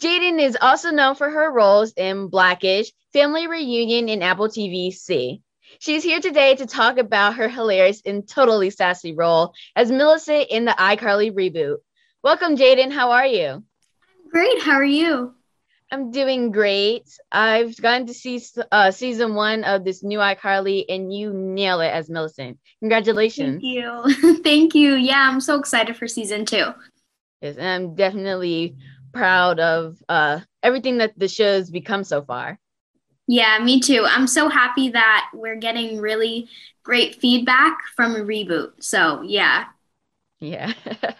[0.00, 5.42] Jaidyn is also known for her roles in Blackish, Family Reunion, and Apple TV C.
[5.78, 10.64] She's here today to talk about her hilarious and totally sassy role as Millicent in
[10.64, 11.76] the iCarly reboot.
[12.24, 12.90] Welcome, Jaidyn.
[12.90, 13.48] How are you?
[13.48, 14.62] I'm Great.
[14.62, 15.35] How are you?
[15.96, 17.08] I'm doing great.
[17.32, 18.38] I've gotten to see
[18.70, 22.58] uh, season one of this new iCarly, and you nail it as Millicent.
[22.80, 23.62] Congratulations!
[23.62, 24.94] Thank you, thank you.
[24.96, 26.66] Yeah, I'm so excited for season two.
[27.40, 28.76] Yes, and I'm definitely
[29.14, 32.58] proud of uh, everything that the show's become so far.
[33.26, 34.04] Yeah, me too.
[34.06, 36.50] I'm so happy that we're getting really
[36.82, 38.72] great feedback from a reboot.
[38.80, 39.64] So yeah.
[40.40, 40.74] Yeah.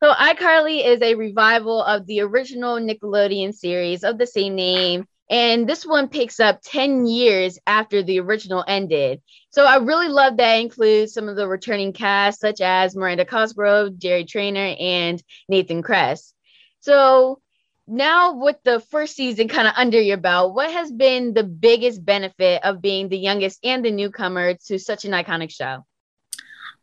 [0.00, 5.06] So iCarly is a revival of the original Nickelodeon series of the same name.
[5.28, 9.20] And this one picks up 10 years after the original ended.
[9.50, 13.98] So I really love that includes some of the returning cast, such as Miranda Cosgrove,
[13.98, 16.32] Jerry Trainor, and Nathan Kress.
[16.80, 17.40] So
[17.88, 22.04] now with the first season kind of under your belt, what has been the biggest
[22.04, 25.84] benefit of being the youngest and the newcomer to such an iconic show?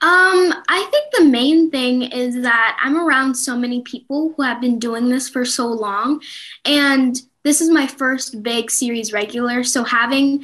[0.01, 4.60] Um, I think the main thing is that I'm around so many people who have
[4.62, 6.21] been doing this for so long,
[6.65, 9.63] and this is my first big series regular.
[9.63, 10.43] So having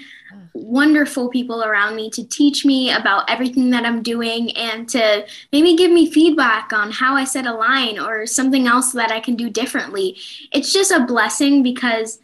[0.54, 5.76] wonderful people around me to teach me about everything that I'm doing and to maybe
[5.76, 9.36] give me feedback on how I said a line or something else that I can
[9.36, 10.18] do differently.
[10.54, 12.20] It's just a blessing because,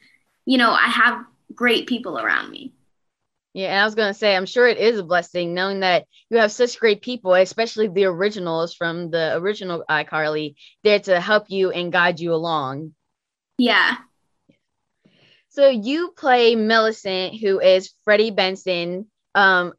[0.46, 2.72] you know, I have great people around me.
[3.58, 6.38] Yeah, and I was gonna say, I'm sure it is a blessing knowing that you
[6.38, 11.72] have such great people, especially the originals from the original iCarly, there to help you
[11.72, 12.94] and guide you along.
[13.58, 13.98] Yeah.
[15.50, 19.08] So you play Millicent, who is Freddie Benson.
[19.34, 19.74] Um,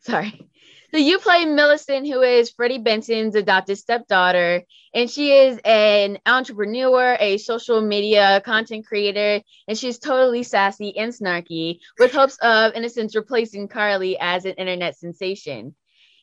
[0.00, 0.50] sorry.
[0.94, 4.62] So you play Millicent, who is Freddie Benson's adopted stepdaughter,
[4.94, 11.12] and she is an entrepreneur, a social media content creator, and she's totally sassy and
[11.12, 15.74] snarky, with hopes of, in a sense, replacing Carly as an internet sensation.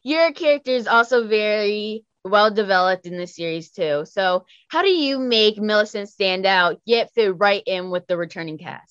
[0.03, 4.05] Your character is also very well developed in the series too.
[4.05, 8.57] So, how do you make Millicent stand out yet fit right in with the returning
[8.57, 8.90] cast?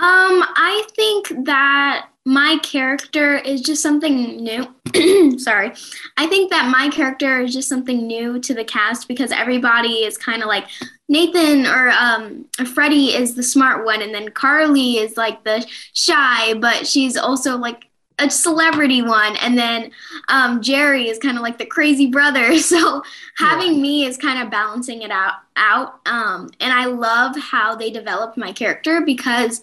[0.00, 4.68] Um, I think that my character is just something new.
[5.38, 5.72] Sorry.
[6.16, 10.16] I think that my character is just something new to the cast because everybody is
[10.16, 10.66] kind of like
[11.08, 16.54] Nathan or um, Freddie is the smart one, and then Carly is like the shy,
[16.54, 19.90] but she's also like a celebrity one, and then
[20.28, 22.52] um, Jerry is kind of like the crazy brother.
[22.58, 23.02] So
[23.38, 23.82] having yeah.
[23.82, 25.34] me is kind of balancing it out.
[25.56, 29.62] Out, um, and I love how they developed my character because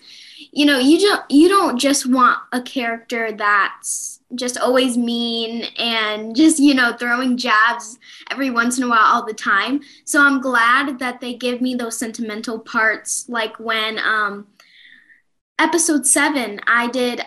[0.51, 6.35] you know you don't you don't just want a character that's just always mean and
[6.35, 7.97] just you know throwing jabs
[8.31, 9.81] every once in a while all the time.
[10.03, 14.47] So i'm glad that they give me those sentimental parts like when um
[15.57, 17.25] episode seven i did uh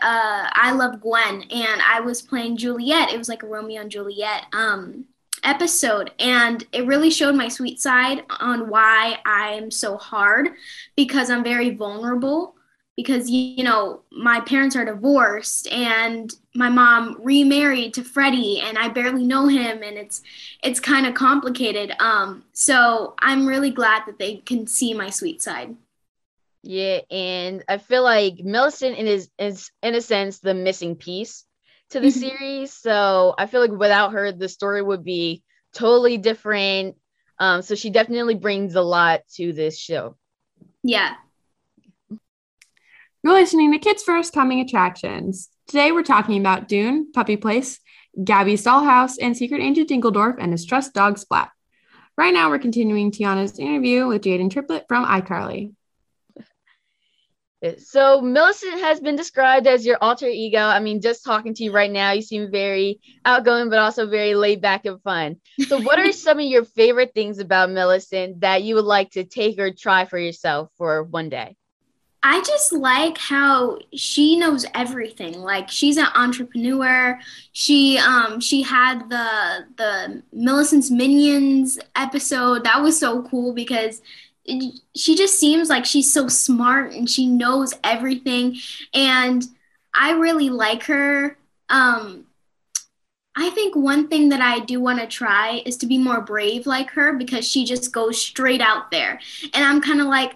[0.52, 3.10] i love gwen and i was playing juliet.
[3.10, 5.06] It was like a romeo and juliet um
[5.44, 6.10] episode.
[6.18, 10.50] And it really showed my sweet side on why i'm so hard
[10.96, 12.56] because i'm very vulnerable
[12.98, 18.88] because you know my parents are divorced and my mom remarried to Freddie and I
[18.88, 20.20] barely know him and it's
[20.64, 21.92] it's kind of complicated.
[22.00, 25.76] Um so I'm really glad that they can see my sweet side.
[26.64, 31.44] Yeah and I feel like Millicent is is in a sense the missing piece
[31.90, 32.18] to the mm-hmm.
[32.18, 32.72] series.
[32.72, 36.96] So I feel like without her the story would be totally different.
[37.38, 40.16] Um so she definitely brings a lot to this show.
[40.82, 41.14] Yeah
[43.28, 45.50] you're listening to Kids First Coming Attractions.
[45.66, 47.78] Today we're talking about Dune, Puppy Place,
[48.24, 51.50] Gabby's Dollhouse, and Secret Agent Dingledorf and his trust dog Splat.
[52.16, 55.74] Right now we're continuing Tiana's interview with Jaidyn Triplett from iCarly.
[57.76, 60.60] So Millicent has been described as your alter ego.
[60.60, 64.36] I mean, just talking to you right now, you seem very outgoing, but also very
[64.36, 65.36] laid back and fun.
[65.66, 69.24] So, what are some of your favorite things about Millicent that you would like to
[69.24, 71.56] take or try for yourself for one day?
[72.22, 75.40] I just like how she knows everything.
[75.40, 77.18] Like she's an entrepreneur.
[77.52, 82.64] She um she had the the Millicent's Minions episode.
[82.64, 84.02] That was so cool because
[84.44, 88.56] it, she just seems like she's so smart and she knows everything
[88.92, 89.44] and
[89.94, 91.38] I really like her.
[91.68, 92.26] Um
[93.36, 96.66] I think one thing that I do want to try is to be more brave
[96.66, 99.20] like her because she just goes straight out there.
[99.54, 100.34] And I'm kind of like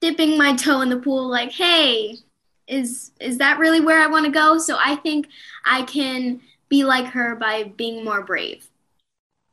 [0.00, 2.16] dipping my toe in the pool like, hey,
[2.66, 4.58] is is that really where I want to go?
[4.58, 5.28] So I think
[5.64, 8.68] I can be like her by being more brave.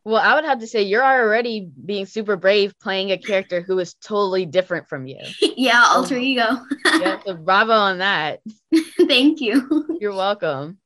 [0.03, 3.79] Well, I would have to say you're already being super brave playing a character who
[3.79, 5.17] is totally different from you.
[5.57, 6.19] yeah, alter oh.
[6.19, 6.57] ego.
[6.85, 8.41] yeah, so bravo on that.
[9.07, 9.97] Thank you.
[9.99, 10.77] You're welcome.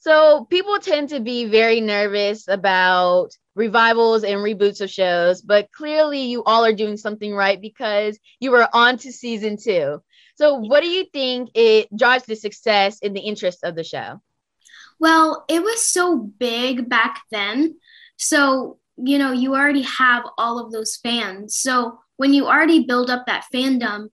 [0.00, 6.22] So people tend to be very nervous about revivals and reboots of shows, but clearly
[6.22, 10.02] you all are doing something right because you were on to season two.
[10.36, 14.22] So what do you think it drives the success in the interest of the show?
[14.98, 17.76] Well, it was so big back then.
[18.16, 21.56] So, you know, you already have all of those fans.
[21.56, 24.08] So when you already build up that fandom,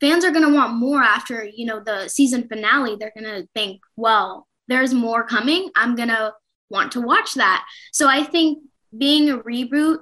[0.00, 2.96] fans are going to want more after, you know, the season finale.
[2.96, 5.70] They're going to think, well, there's more coming.
[5.74, 6.34] I'm going to
[6.70, 7.64] want to watch that.
[7.92, 8.62] So I think
[8.96, 9.98] being a reboot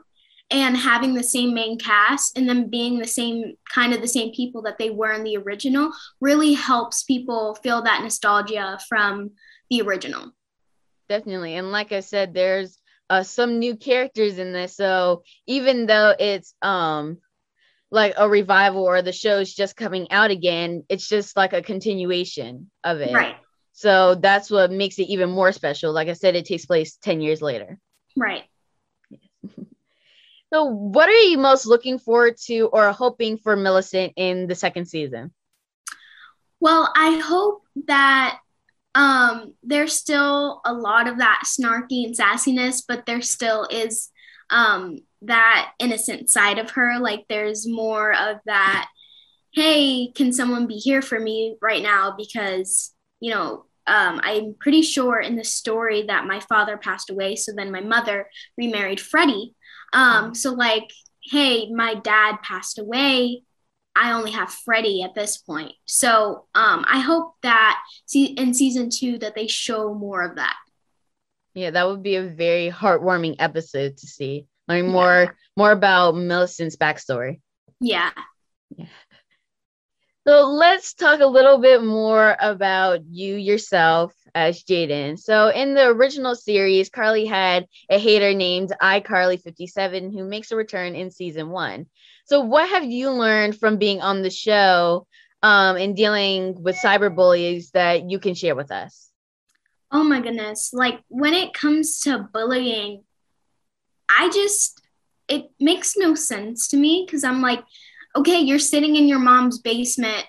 [0.51, 4.33] and having the same main cast and then being the same kind of the same
[4.33, 5.91] people that they were in the original
[6.21, 9.33] really helps people feel that nostalgia from
[9.71, 10.33] the original.
[11.09, 11.55] Definitely.
[11.55, 12.79] And like I said, there's
[13.11, 14.77] uh, some new characters in this.
[14.77, 17.19] So even though it's um
[17.91, 22.71] like a revival or the show's just coming out again, it's just like a continuation
[22.83, 23.15] of it.
[23.15, 23.37] Right.
[23.77, 25.93] So that's what makes it even more special.
[25.93, 27.79] Like I said, it takes place 10 years later.
[28.17, 28.45] Right.
[30.51, 34.87] so, what are you most looking forward to or hoping for Millicent in the second
[34.87, 35.31] season?
[36.59, 38.39] Well, I hope that
[38.95, 44.09] um, there's still a lot of that snarky and sassiness, but there still is
[44.49, 46.99] um, that innocent side of her.
[46.99, 48.89] Like, there's more of that,
[49.53, 52.15] hey, can someone be here for me right now?
[52.17, 57.37] Because you know, um, I'm pretty sure in the story that my father passed away.
[57.37, 59.55] So then my mother remarried Freddie.
[59.93, 60.91] Um, so, like,
[61.23, 63.43] hey, my dad passed away.
[63.95, 65.73] I only have Freddie at this point.
[65.87, 67.81] So um, I hope that
[68.13, 70.57] in season two that they show more of that.
[71.55, 74.47] Yeah, that would be a very heartwarming episode to see.
[74.69, 75.31] Learn more yeah.
[75.57, 77.41] more about Millicent's backstory.
[77.81, 78.11] Yeah.
[78.77, 78.87] Yeah.
[80.27, 85.21] So let's talk a little bit more about you yourself as Jaidyn.
[85.21, 90.97] So in the original series, Carly had a hater named iCarly57 who makes a return
[90.97, 91.87] in season one.
[92.25, 95.07] So what have you learned from being on the show
[95.45, 99.13] um, and dealing with cyberbullies that you can share with us?
[99.93, 100.73] Oh my goodness.
[100.73, 103.05] Like when it comes to bullying,
[104.11, 104.83] I just,
[105.29, 107.63] it makes no sense to me because I'm like,
[108.17, 110.27] okay, you're sitting in your mom's basement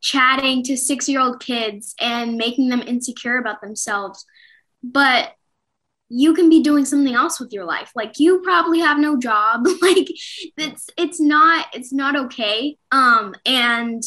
[0.00, 4.24] chatting to six year old kids and making them insecure about themselves.
[4.82, 5.32] But
[6.08, 7.90] you can be doing something else with your life.
[7.96, 9.66] Like you probably have no job.
[9.82, 10.08] like
[10.56, 12.76] it's it's not it's not okay.
[12.92, 14.02] Um and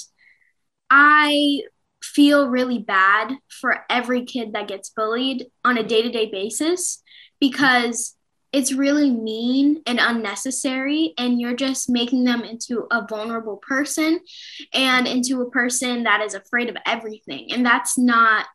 [0.89, 1.61] I
[2.01, 7.03] feel really bad for every kid that gets bullied on a day-to-day basis
[7.39, 8.15] because
[8.51, 14.19] it's really mean and unnecessary and you're just making them into a vulnerable person
[14.73, 17.51] and into a person that is afraid of everything.
[17.51, 18.47] And that's not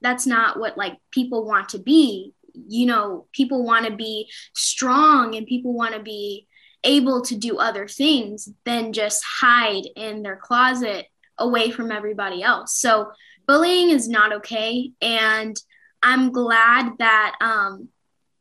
[0.00, 2.32] that's not what like people want to be.
[2.54, 6.46] You know people want to be strong and people want to be
[6.82, 11.06] able to do other things than just hide in their closet
[11.38, 12.76] away from everybody else.
[12.78, 13.10] So
[13.46, 15.56] bullying is not okay and
[16.02, 17.88] i'm glad that um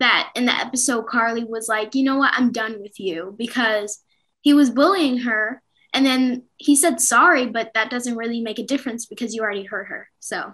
[0.03, 4.03] that in the episode Carly was like, you know what, I'm done with you because
[4.41, 5.61] he was bullying her.
[5.93, 9.63] And then he said sorry, but that doesn't really make a difference because you already
[9.63, 10.09] hurt her.
[10.19, 10.53] So,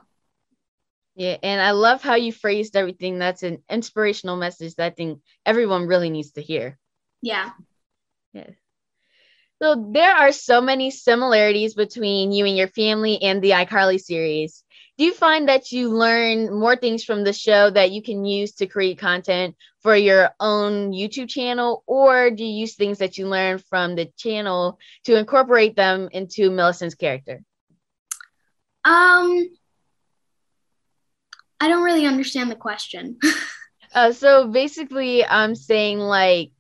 [1.16, 1.38] yeah.
[1.44, 3.20] And I love how you phrased everything.
[3.20, 6.78] That's an inspirational message that I think everyone really needs to hear.
[7.22, 7.50] Yeah.
[8.34, 8.52] Yeah.
[9.62, 14.64] So there are so many similarities between you and your family and the iCarly series
[15.00, 18.52] do you find that you learn more things from the show that you can use
[18.56, 23.26] to create content for your own YouTube channel, or do you use things that you
[23.26, 27.42] learn from the channel to incorporate them into Millicent's character?
[28.84, 29.48] Um,
[31.62, 33.20] I don't really understand the question.
[33.96, 36.52] uh, so basically, I'm saying like,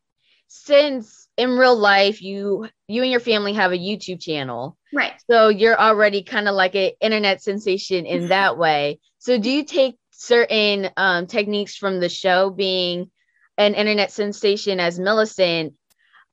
[0.47, 5.13] since in real life you you and your family have a YouTube channel, Right.
[5.29, 8.99] So you're already kind of like an internet sensation in that way.
[9.19, 13.09] So do you take certain um, techniques from the show being
[13.57, 15.73] an internet sensation as Millicent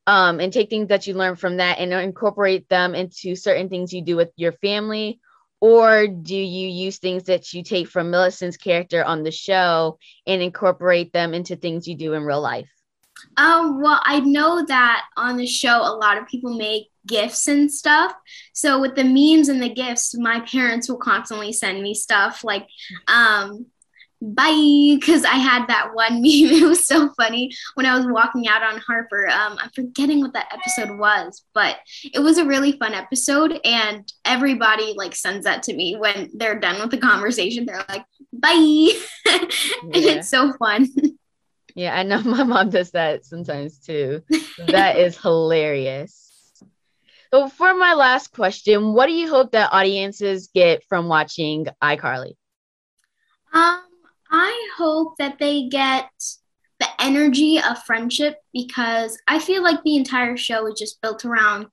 [0.06, 3.92] um, and take things that you learn from that and incorporate them into certain things
[3.92, 5.20] you do with your family?
[5.60, 10.42] Or do you use things that you take from Millicent's character on the show and
[10.42, 12.70] incorporate them into things you do in real life?
[13.36, 17.70] Um, well, I know that on the show, a lot of people make gifts and
[17.72, 18.12] stuff.
[18.52, 22.66] So with the memes and the gifts, my parents will constantly send me stuff like,
[23.06, 23.66] um,
[24.22, 26.22] bye, because I had that one meme.
[26.22, 29.28] It was so funny when I was walking out on Harper.
[29.28, 31.76] Um, I'm forgetting what that episode was, but
[32.12, 36.58] it was a really fun episode, and everybody like sends that to me when they're
[36.58, 37.66] done with the conversation.
[37.66, 38.50] They're like, bye,
[39.28, 39.52] and
[39.94, 40.12] Yeah.
[40.14, 40.88] it's so fun.
[41.76, 44.22] Yeah, I know my mom does that sometimes too.
[44.58, 46.24] That is hilarious.
[47.32, 52.34] So, for my last question, what do you hope that audiences get from watching iCarly?
[53.52, 53.82] Um,
[54.30, 56.08] I hope that they get
[56.80, 61.66] the energy of friendship because I feel like the entire show is just built around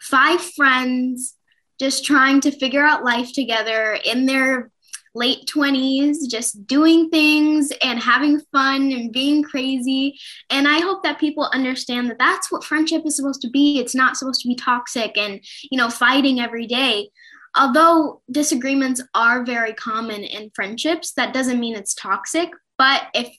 [0.00, 1.36] five friends
[1.78, 4.70] just trying to figure out life together in their
[5.14, 10.18] late 20s, just doing things and having fun and being crazy.
[10.50, 13.78] And I hope that people understand that that's what friendship is supposed to be.
[13.78, 15.40] It's not supposed to be toxic and,
[15.70, 17.08] you know, fighting every day
[17.56, 22.50] although disagreements are very common in friendships, that doesn't mean it's toxic.
[22.78, 23.34] But if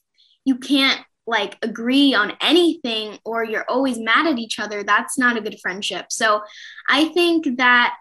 [0.45, 5.37] you can't like agree on anything or you're always mad at each other, that's not
[5.37, 6.05] a good friendship.
[6.09, 6.41] So
[6.89, 7.95] I think that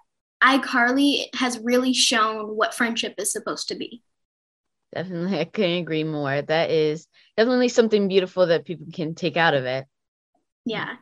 [0.45, 4.03] iCarly has really shown what friendship is supposed to be.
[4.95, 6.43] Definitely, I couldn't agree more.
[6.43, 9.87] That is definitely something beautiful that people can take out of it.
[10.65, 10.97] Yeah.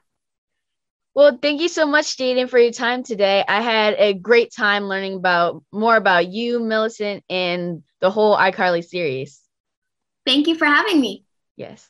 [1.15, 3.45] Well, thank you so much, Jaidyn, for your time today.
[3.47, 8.83] I had a great time learning about more about you, Millicent, and the whole iCarly
[8.83, 9.41] series.
[10.25, 11.25] Thank you for having me.
[11.57, 11.87] Yes.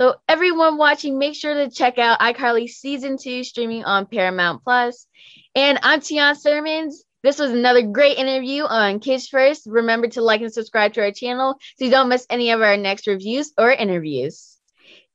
[0.00, 5.08] So everyone watching, make sure to check out iCarly season two streaming on Paramount Plus.
[5.56, 7.02] And I'm Tian Sermons.
[7.24, 9.62] This was another great interview on Kids First.
[9.66, 12.76] Remember to like and subscribe to our channel so you don't miss any of our
[12.76, 14.56] next reviews or interviews.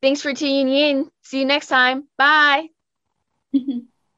[0.01, 1.09] Thanks for tuning in.
[1.21, 2.09] See you next time.
[2.17, 2.67] Bye.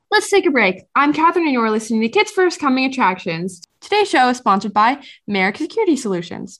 [0.10, 0.86] Let's take a break.
[0.96, 3.62] I'm Catherine, and you're listening to Kids First Coming Attractions.
[3.82, 6.60] Today's show is sponsored by Merrick Security Solutions.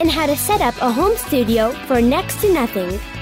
[0.00, 3.17] and how to set up a home studio for next to nothing.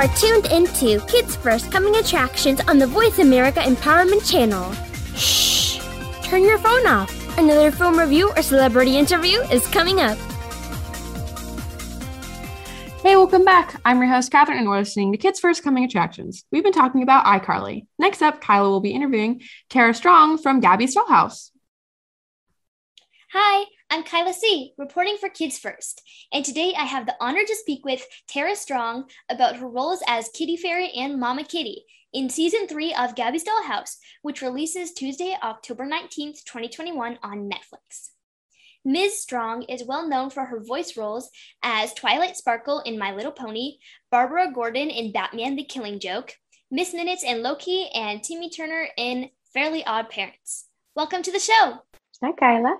[0.00, 4.72] Are tuned into Kids First Coming Attractions on the Voice America Empowerment Channel.
[5.14, 5.78] Shh!
[6.22, 7.36] Turn your phone off.
[7.36, 10.16] Another film review or celebrity interview is coming up.
[13.02, 13.78] Hey, welcome back.
[13.84, 16.46] I'm your host, Catherine, and we're listening to Kids First Coming Attractions.
[16.50, 17.86] We've been talking about iCarly.
[17.98, 21.50] Next up, Kyla will be interviewing Tara Strong from Gabby's Dollhouse.
[23.34, 26.00] Hi, I'm Kyla C., reporting for Kids First,
[26.32, 30.28] and today I have the honor to speak with Tara Strong about her roles as
[30.28, 31.82] Kitty Fairy and Mama Kitty
[32.12, 38.10] in season three of Gabby's Dollhouse, which releases Tuesday, October 19th, 2021 on Netflix.
[38.84, 39.20] Ms.
[39.20, 41.28] Strong is well known for her voice roles
[41.64, 43.78] as Twilight Sparkle in My Little Pony,
[44.08, 46.36] Barbara Gordon in Batman the Killing Joke,
[46.70, 50.66] Miss Minutes in Loki, and Timmy Turner in Fairly Odd Parents.
[50.94, 51.80] Welcome to the show.
[52.22, 52.76] Hi, Kyla.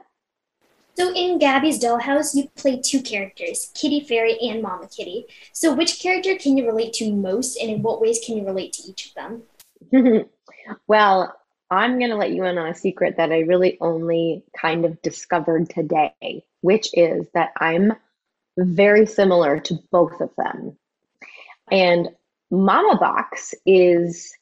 [0.96, 5.26] So in Gabby's Dollhouse, you play two characters, Kitty Fairy and Mama Kitty.
[5.52, 8.72] So which character can you relate to most, and in what ways can you relate
[8.74, 10.26] to each of them?
[10.86, 11.34] well,
[11.70, 15.00] I'm going to let you in on a secret that I really only kind of
[15.02, 17.92] discovered today, which is that I'm
[18.58, 20.76] very similar to both of them.
[21.70, 22.08] And
[22.50, 24.34] Mama Box is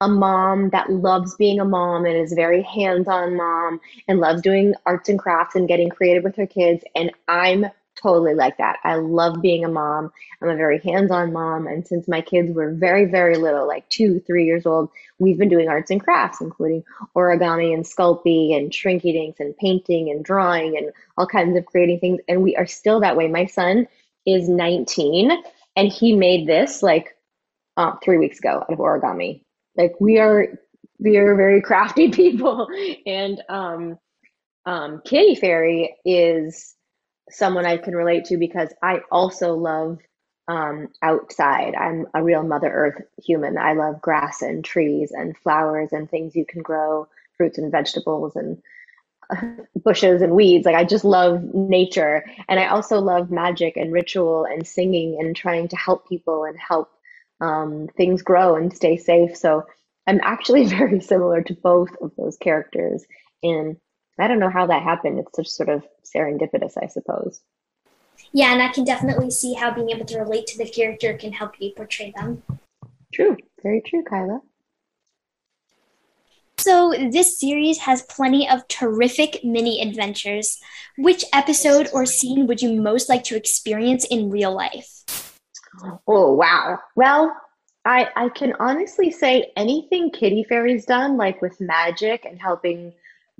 [0.00, 4.74] a mom that loves being a mom and is very hands-on mom and loves doing
[4.84, 7.66] arts and crafts and getting creative with her kids and I'm
[7.96, 8.78] totally like that.
[8.84, 10.12] I love being a mom.
[10.42, 14.20] I'm a very hands-on mom and since my kids were very very little like 2
[14.20, 16.84] 3 years old, we've been doing arts and crafts including
[17.16, 22.00] origami and sculpting and shrinky dinks and painting and drawing and all kinds of creating
[22.00, 23.28] things and we are still that way.
[23.28, 23.88] My son
[24.26, 25.32] is 19
[25.74, 27.16] and he made this like
[27.78, 29.40] uh, 3 weeks ago out of origami
[29.76, 30.58] like we are
[30.98, 32.68] we are very crafty people.
[33.06, 33.98] And um
[34.66, 36.74] um kitty fairy is
[37.30, 39.98] someone i can relate to because i also love
[40.48, 41.74] um outside.
[41.74, 43.58] I'm a real mother earth human.
[43.58, 48.36] I love grass and trees and flowers and things you can grow fruits and vegetables
[48.36, 48.62] and
[49.76, 50.64] bushes and weeds.
[50.66, 52.24] Like i just love nature.
[52.48, 56.56] And i also love magic and ritual and singing and trying to help people and
[56.58, 56.90] help
[57.40, 59.36] um, things grow and stay safe.
[59.36, 59.64] So
[60.06, 63.04] I'm actually very similar to both of those characters.
[63.42, 63.76] And
[64.18, 65.18] I don't know how that happened.
[65.18, 67.40] It's just sort of serendipitous, I suppose.
[68.32, 71.32] Yeah, and I can definitely see how being able to relate to the character can
[71.32, 72.42] help you portray them.
[73.12, 73.36] True.
[73.62, 74.40] Very true, Kyla.
[76.58, 80.58] So, this series has plenty of terrific mini adventures.
[80.96, 85.25] Which episode or scene would you most like to experience in real life?
[86.06, 86.78] Oh, wow.
[86.94, 87.36] Well,
[87.84, 92.92] I, I can honestly say anything Kitty Fairy's done, like with magic and helping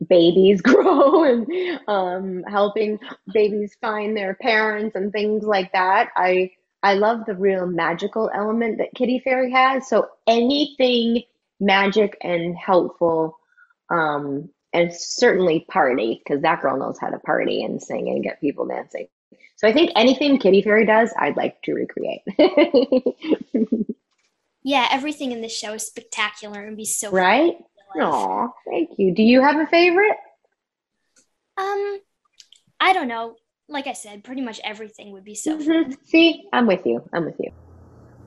[0.08, 1.46] babies grow and
[1.88, 2.98] um, helping
[3.32, 6.10] babies find their parents and things like that.
[6.16, 9.88] I I love the real magical element that Kitty Fairy has.
[9.88, 11.22] So anything
[11.58, 13.38] magic and helpful,
[13.90, 18.40] um, and certainly party because that girl knows how to party and sing and get
[18.40, 19.08] people dancing.
[19.56, 22.22] So I think anything Kitty Fairy does, I'd like to recreate.
[24.62, 27.56] yeah, everything in this show is spectacular and be so right.
[28.00, 29.14] Aw, thank you.
[29.14, 30.16] Do you have a favorite?
[31.56, 32.00] Um,
[32.80, 33.36] I don't know.
[33.68, 35.92] Like I said, pretty much everything would be so mm-hmm.
[36.04, 37.08] See, I'm with you.
[37.12, 37.50] I'm with you.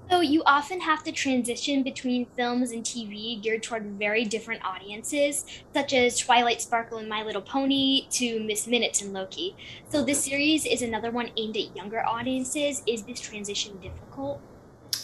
[0.10, 5.45] So you often have to transition between films and TV geared toward very different audiences,
[5.72, 9.55] such as Twilight Sparkle and My Little Pony to Miss Minutes and Loki.
[9.89, 12.82] So this series is another one aimed at younger audiences.
[12.88, 14.41] Is this transition difficult?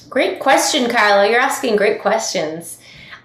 [0.09, 1.29] Great question, Kyla.
[1.29, 2.79] You're asking great questions.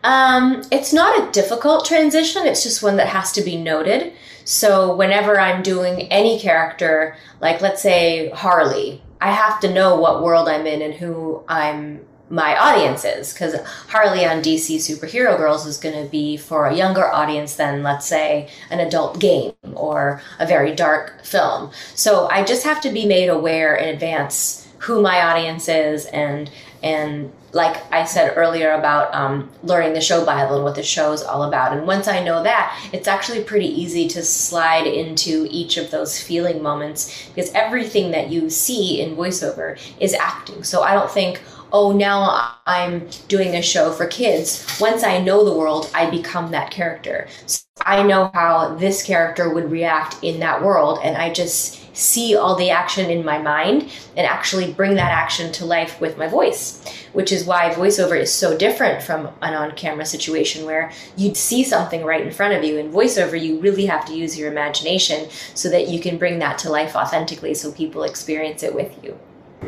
[0.05, 4.15] Um, it's not a difficult transition, it's just one that has to be noted.
[4.45, 10.23] So, whenever I'm doing any character, like let's say Harley, I have to know what
[10.23, 12.01] world I'm in and who I'm
[12.31, 13.57] my audience is because
[13.89, 18.07] Harley on DC Superhero Girls is going to be for a younger audience than, let's
[18.07, 21.73] say, an adult game or a very dark film.
[21.97, 26.51] So I just have to be made aware in advance who my audience is and
[26.83, 31.13] and like I said earlier about um, learning the show Bible and what the show
[31.13, 31.77] is all about.
[31.77, 36.21] And once I know that, it's actually pretty easy to slide into each of those
[36.21, 40.63] feeling moments because everything that you see in voiceover is acting.
[40.63, 41.43] So I don't think,
[41.73, 44.79] oh, now I'm doing a show for kids.
[44.81, 47.29] Once I know the world, I become that character.
[47.47, 52.37] So I know how this character would react in that world, and I just see
[52.37, 56.27] all the action in my mind and actually bring that action to life with my
[56.27, 61.37] voice, which is why voiceover is so different from an on camera situation where you'd
[61.37, 62.79] see something right in front of you.
[62.79, 66.59] In voiceover, you really have to use your imagination so that you can bring that
[66.59, 69.19] to life authentically so people experience it with you.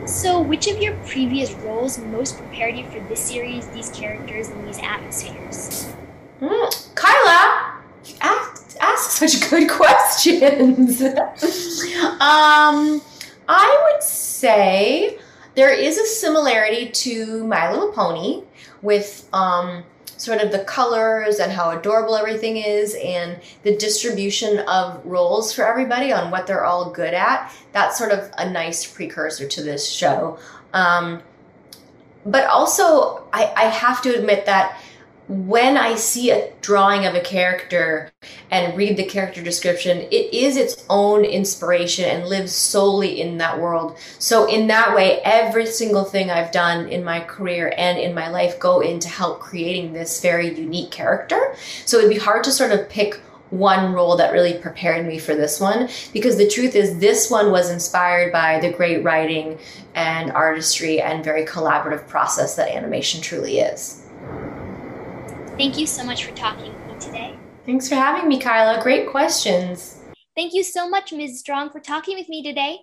[0.07, 4.67] So, which of your previous roles most prepared you for this series, these characters, and
[4.67, 5.93] these atmospheres?
[6.41, 7.83] Mm, Kyla,
[8.21, 11.01] ask ask such good questions.
[12.03, 13.03] um,
[13.49, 15.19] I would say
[15.55, 18.43] there is a similarity to My Little Pony
[18.81, 19.85] with um,
[20.17, 25.67] sort of the colors and how adorable everything is and the distribution of roles for
[25.67, 27.53] everybody on what they're all good at.
[27.73, 30.39] That's sort of a nice precursor to this show.
[30.73, 31.23] Um,
[32.25, 34.81] but also, I, I have to admit that
[35.33, 38.11] when I see a drawing of a character
[38.51, 43.59] and read the character description, it is its own inspiration and lives solely in that
[43.59, 43.97] world.
[44.19, 48.29] So, in that way, every single thing I've done in my career and in my
[48.29, 51.57] life go into help creating this very unique character.
[51.87, 53.15] So, it'd be hard to sort of pick
[53.49, 57.51] one role that really prepared me for this one because the truth is, this one
[57.51, 59.59] was inspired by the great writing
[59.95, 64.02] and artistry and very collaborative process that animation truly is.
[65.59, 67.39] Thank you so much for talking with me today?
[67.67, 68.83] Thanks for having me, Kyla.
[68.83, 70.03] Great questions.
[70.35, 71.41] Thank you so much, Ms.
[71.41, 72.79] Strong, for talking with me today.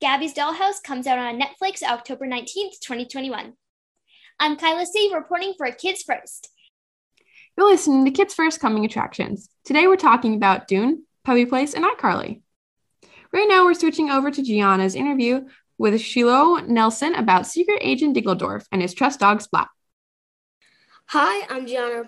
[0.00, 3.52] Gabby's Dollhouse comes out on Netflix October 19th, 2021.
[4.40, 6.50] I'm Kyla C, reporting for Kids First.
[7.56, 9.48] You're listening to Kids First Coming Attractions.
[9.64, 12.42] Today we're talking about Dune, Puppy Place, and iCarly.
[13.32, 15.42] Right now we're switching over to Gianna's interview
[15.78, 19.68] with Shiloh Nelson about Secret Agent Dingledorf and his trust dog Splat.
[21.16, 22.02] Hi, I'm Gianna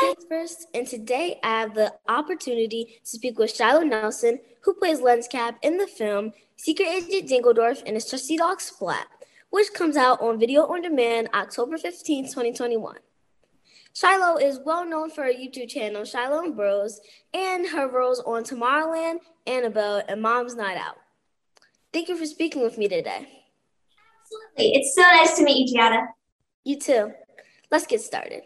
[0.00, 5.00] Kids First, and today I have the opportunity to speak with Shiloh Nelson, who plays
[5.00, 9.08] Lenscap in the film Secret Agent Dingledorf and his trusty dog Splat,
[9.50, 12.94] which comes out on video on demand October 15, 2021.
[13.92, 17.00] Shiloh is well known for her YouTube channel, Shiloh and Bros,
[17.32, 19.16] and her roles on Tomorrowland,
[19.48, 20.98] Annabelle, and Mom's Night Out.
[21.92, 23.26] Thank you for speaking with me today.
[24.22, 24.78] Absolutely.
[24.78, 26.02] It's so nice to meet you, Gianna.
[26.62, 27.14] You too.
[27.74, 28.42] Let's get started.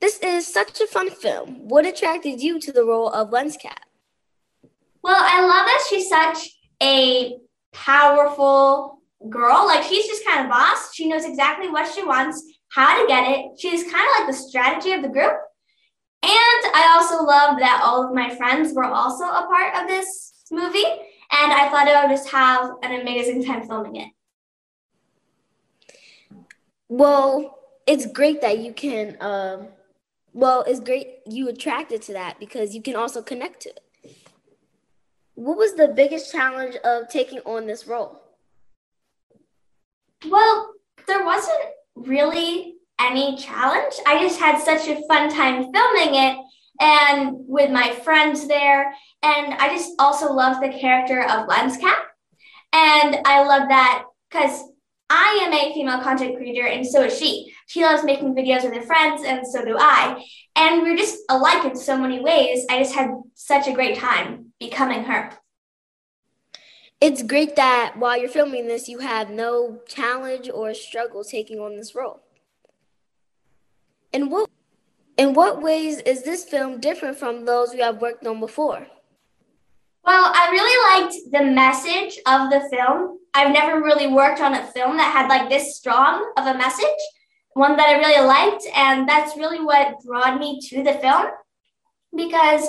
[0.00, 1.68] This is such a fun film.
[1.68, 3.78] What attracted you to the role of Lenscap?
[5.04, 6.48] Well, I love that she's such
[6.82, 7.36] a
[7.72, 8.98] powerful
[9.30, 9.66] girl.
[9.66, 10.92] Like she's just kind of boss.
[10.96, 13.52] She knows exactly what she wants how to get it.
[13.56, 15.34] She's kind of like the strategy of the group.
[16.24, 20.42] And I also love that all of my friends were also a part of this
[20.50, 20.82] movie.
[20.82, 24.08] And I thought I would just have an amazing time filming it.
[26.88, 27.57] Well,
[27.88, 29.68] it's great that you can, um,
[30.34, 33.80] well, it's great you attracted to that because you can also connect to it.
[35.34, 38.20] What was the biggest challenge of taking on this role?
[40.28, 40.74] Well,
[41.06, 41.60] there wasn't
[41.96, 43.94] really any challenge.
[44.06, 46.36] I just had such a fun time filming it
[46.80, 48.92] and with my friends there.
[49.22, 52.02] And I just also love the character of Lenscap.
[52.74, 54.62] And I love that because
[55.08, 57.54] I am a female content creator and so is she.
[57.68, 60.24] She loves making videos with her friends and so do I.
[60.56, 62.64] And we're just alike in so many ways.
[62.70, 65.30] I just had such a great time becoming her.
[66.98, 71.76] It's great that while you're filming this, you have no challenge or struggle taking on
[71.76, 72.20] this role.
[74.14, 74.48] In what
[75.18, 78.86] in what ways is this film different from those you have worked on before?
[80.06, 83.18] Well, I really liked the message of the film.
[83.34, 87.02] I've never really worked on a film that had like this strong of a message,
[87.58, 91.26] one that I really liked, and that's really what brought me to the film
[92.16, 92.68] because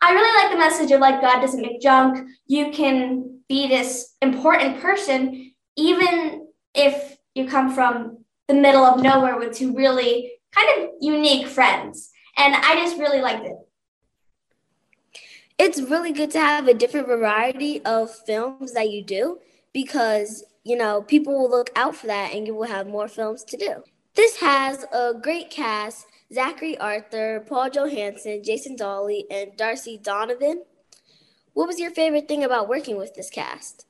[0.00, 2.28] I really like the message of like God doesn't make junk.
[2.46, 9.38] You can be this important person even if you come from the middle of nowhere
[9.38, 12.10] with two really kind of unique friends.
[12.36, 13.56] And I just really liked it.
[15.58, 19.38] It's really good to have a different variety of films that you do
[19.72, 23.42] because, you know, people will look out for that and you will have more films
[23.44, 23.82] to do.
[24.18, 30.64] This has a great cast Zachary Arthur, Paul Johansson, Jason Dolley, and Darcy Donovan.
[31.52, 33.86] What was your favorite thing about working with this cast?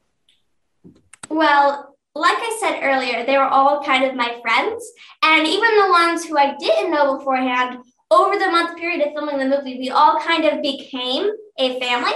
[1.31, 4.93] Well, like I said earlier, they were all kind of my friends.
[5.23, 7.79] And even the ones who I didn't know beforehand,
[8.11, 12.13] over the month period of filming the movie, we all kind of became a family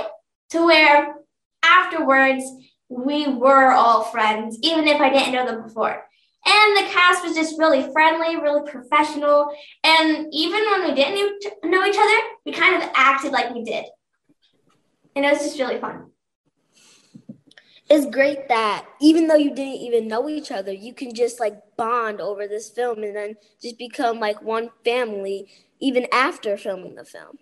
[0.51, 1.15] to where
[1.63, 2.45] afterwards
[2.91, 6.05] we were all friends, even if I didn't know them before.
[6.45, 9.55] And the cast was just really friendly, really professional.
[9.85, 13.85] And even when we didn't know each other, we kind of acted like we did.
[15.15, 16.13] And it was just really fun
[17.93, 21.61] it's great that even though you didn't even know each other, you can just like
[21.77, 25.47] bond over this film and then just become like one family
[25.79, 27.37] even after filming the film.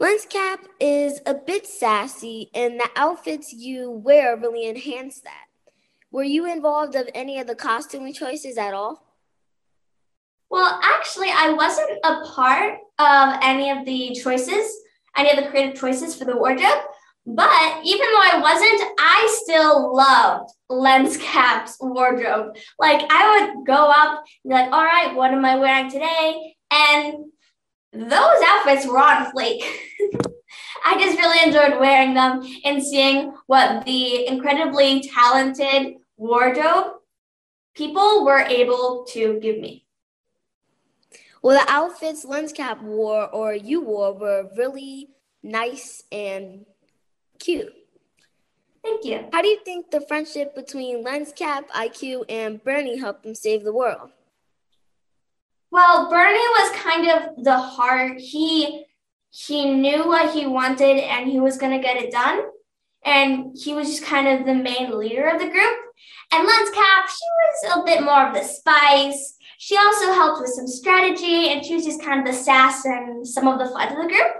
[0.00, 5.45] Lenscap is a bit sassy, and the outfits you wear really enhance that.
[6.10, 9.02] Were you involved of any of the costume choices at all?
[10.48, 14.72] Well, actually, I wasn't a part of any of the choices,
[15.16, 16.82] any of the creative choices for the wardrobe.
[17.26, 22.56] But even though I wasn't, I still loved Lenscap's wardrobe.
[22.78, 26.54] Like I would go up and be like, all right, what am I wearing today?
[26.70, 27.14] And
[27.92, 29.64] those outfits were on flake.
[30.88, 36.92] I just really enjoyed wearing them and seeing what the incredibly talented wardrobe
[37.74, 39.84] people were able to give me.
[41.42, 45.08] Well, the outfits Lenscap wore or you wore were really
[45.42, 46.66] nice and
[47.40, 47.74] cute.
[48.84, 49.26] Thank you.
[49.32, 53.72] How do you think the friendship between Lenscap, IQ, and Bernie helped them save the
[53.72, 54.10] world?
[55.72, 58.18] Well, Bernie was kind of the heart.
[58.18, 58.85] He
[59.46, 62.40] he knew what he wanted and he was going to get it done.
[63.04, 65.76] And he was just kind of the main leader of the group.
[66.32, 70.66] And Lenscap, she was a bit more of the spice she also helped with some
[70.66, 73.96] strategy and she was just kind of the sass and some of the fun of
[73.96, 74.32] the group.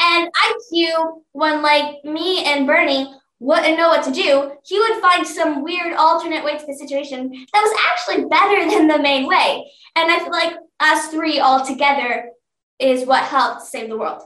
[0.00, 5.26] And IQ, when like me and Bernie wouldn't know what to do, he would find
[5.26, 9.70] some weird alternate way to the situation that was actually better than the main way.
[9.96, 12.30] And I feel like us three all together
[12.78, 14.22] is what helped save the world.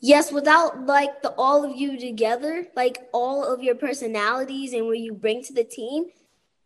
[0.00, 4.98] Yes, without like the all of you together, like all of your personalities and what
[4.98, 6.06] you bring to the team,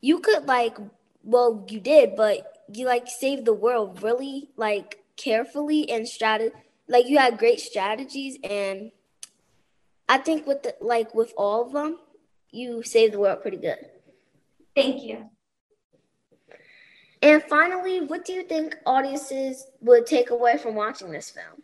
[0.01, 0.77] you could like
[1.23, 6.51] well, you did, but you like saved the world really like carefully and strat
[6.89, 8.91] like you had great strategies and
[10.09, 11.99] I think with the, like with all of them,
[12.51, 13.79] you saved the world pretty good.
[14.75, 15.31] Thank you.
[17.23, 21.60] And finally, what do you think audiences would take away from watching this film?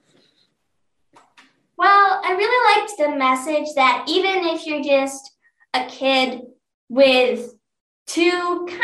[1.78, 5.30] Well, I really liked the message that even if you're just
[5.74, 6.40] a kid
[6.88, 7.52] with
[8.06, 8.80] two kind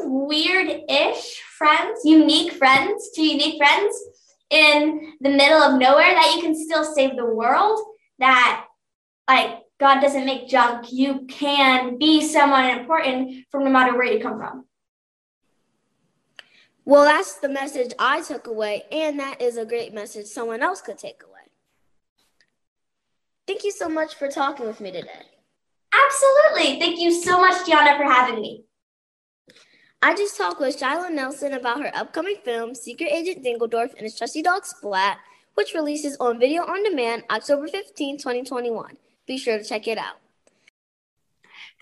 [0.00, 3.94] of weird ish friends, unique friends, two unique friends
[4.48, 7.78] in the middle of nowhere, that you can still save the world,
[8.18, 8.66] that
[9.28, 10.92] like God doesn't make junk.
[10.92, 14.64] You can be someone important from no matter where you come from.
[16.84, 20.80] Well, that's the message I took away, and that is a great message someone else
[20.80, 21.31] could take away.
[23.52, 25.10] Thank you so much for talking with me today.
[25.92, 26.80] Absolutely.
[26.80, 28.64] Thank you so much, Gianna, for having me.
[30.00, 34.16] I just talked with Shiloh Nelson about her upcoming film, Secret Agent Dingledorf and his
[34.16, 35.18] trusty dog Splat,
[35.52, 38.96] which releases on video on demand October 15, 2021.
[39.26, 40.21] Be sure to check it out.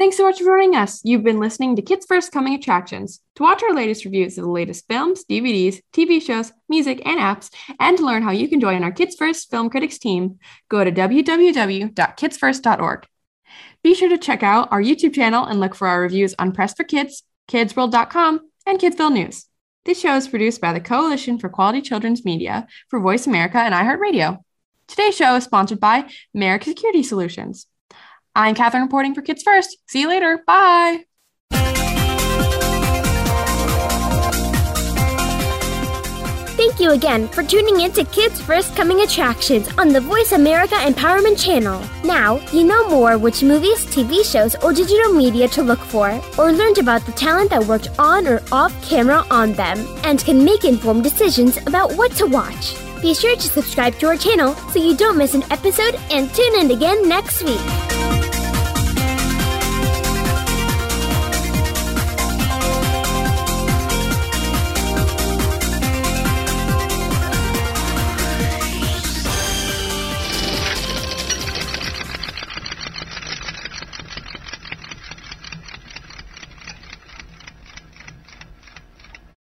[0.00, 1.02] Thanks so much for joining us.
[1.04, 3.20] You've been listening to Kids First Coming Attractions.
[3.34, 7.50] To watch our latest reviews of the latest films, DVDs, TV shows, music, and apps,
[7.78, 10.38] and to learn how you can join our Kids First Film Critics team,
[10.70, 13.06] go to www.kidsfirst.org.
[13.82, 16.72] Be sure to check out our YouTube channel and look for our reviews on Press
[16.72, 19.48] for Kids, kidsworld.com, and Kidsville News.
[19.84, 23.74] This show is produced by the Coalition for Quality Children's Media for Voice America and
[23.74, 24.38] iHeartRadio.
[24.88, 27.66] Today's show is sponsored by Merrick Security Solutions.
[28.34, 29.76] I'm Catherine reporting for Kids First.
[29.88, 30.42] See you later.
[30.46, 31.04] Bye.
[36.60, 40.74] Thank you again for tuning in to Kids First Coming Attractions on the Voice America
[40.74, 41.82] Empowerment Channel.
[42.04, 46.52] Now, you know more which movies, TV shows, or digital media to look for, or
[46.52, 50.64] learned about the talent that worked on or off camera on them, and can make
[50.64, 52.76] informed decisions about what to watch.
[53.02, 56.54] Be sure to subscribe to our channel so you don't miss an episode and tune
[56.60, 58.29] in again next week.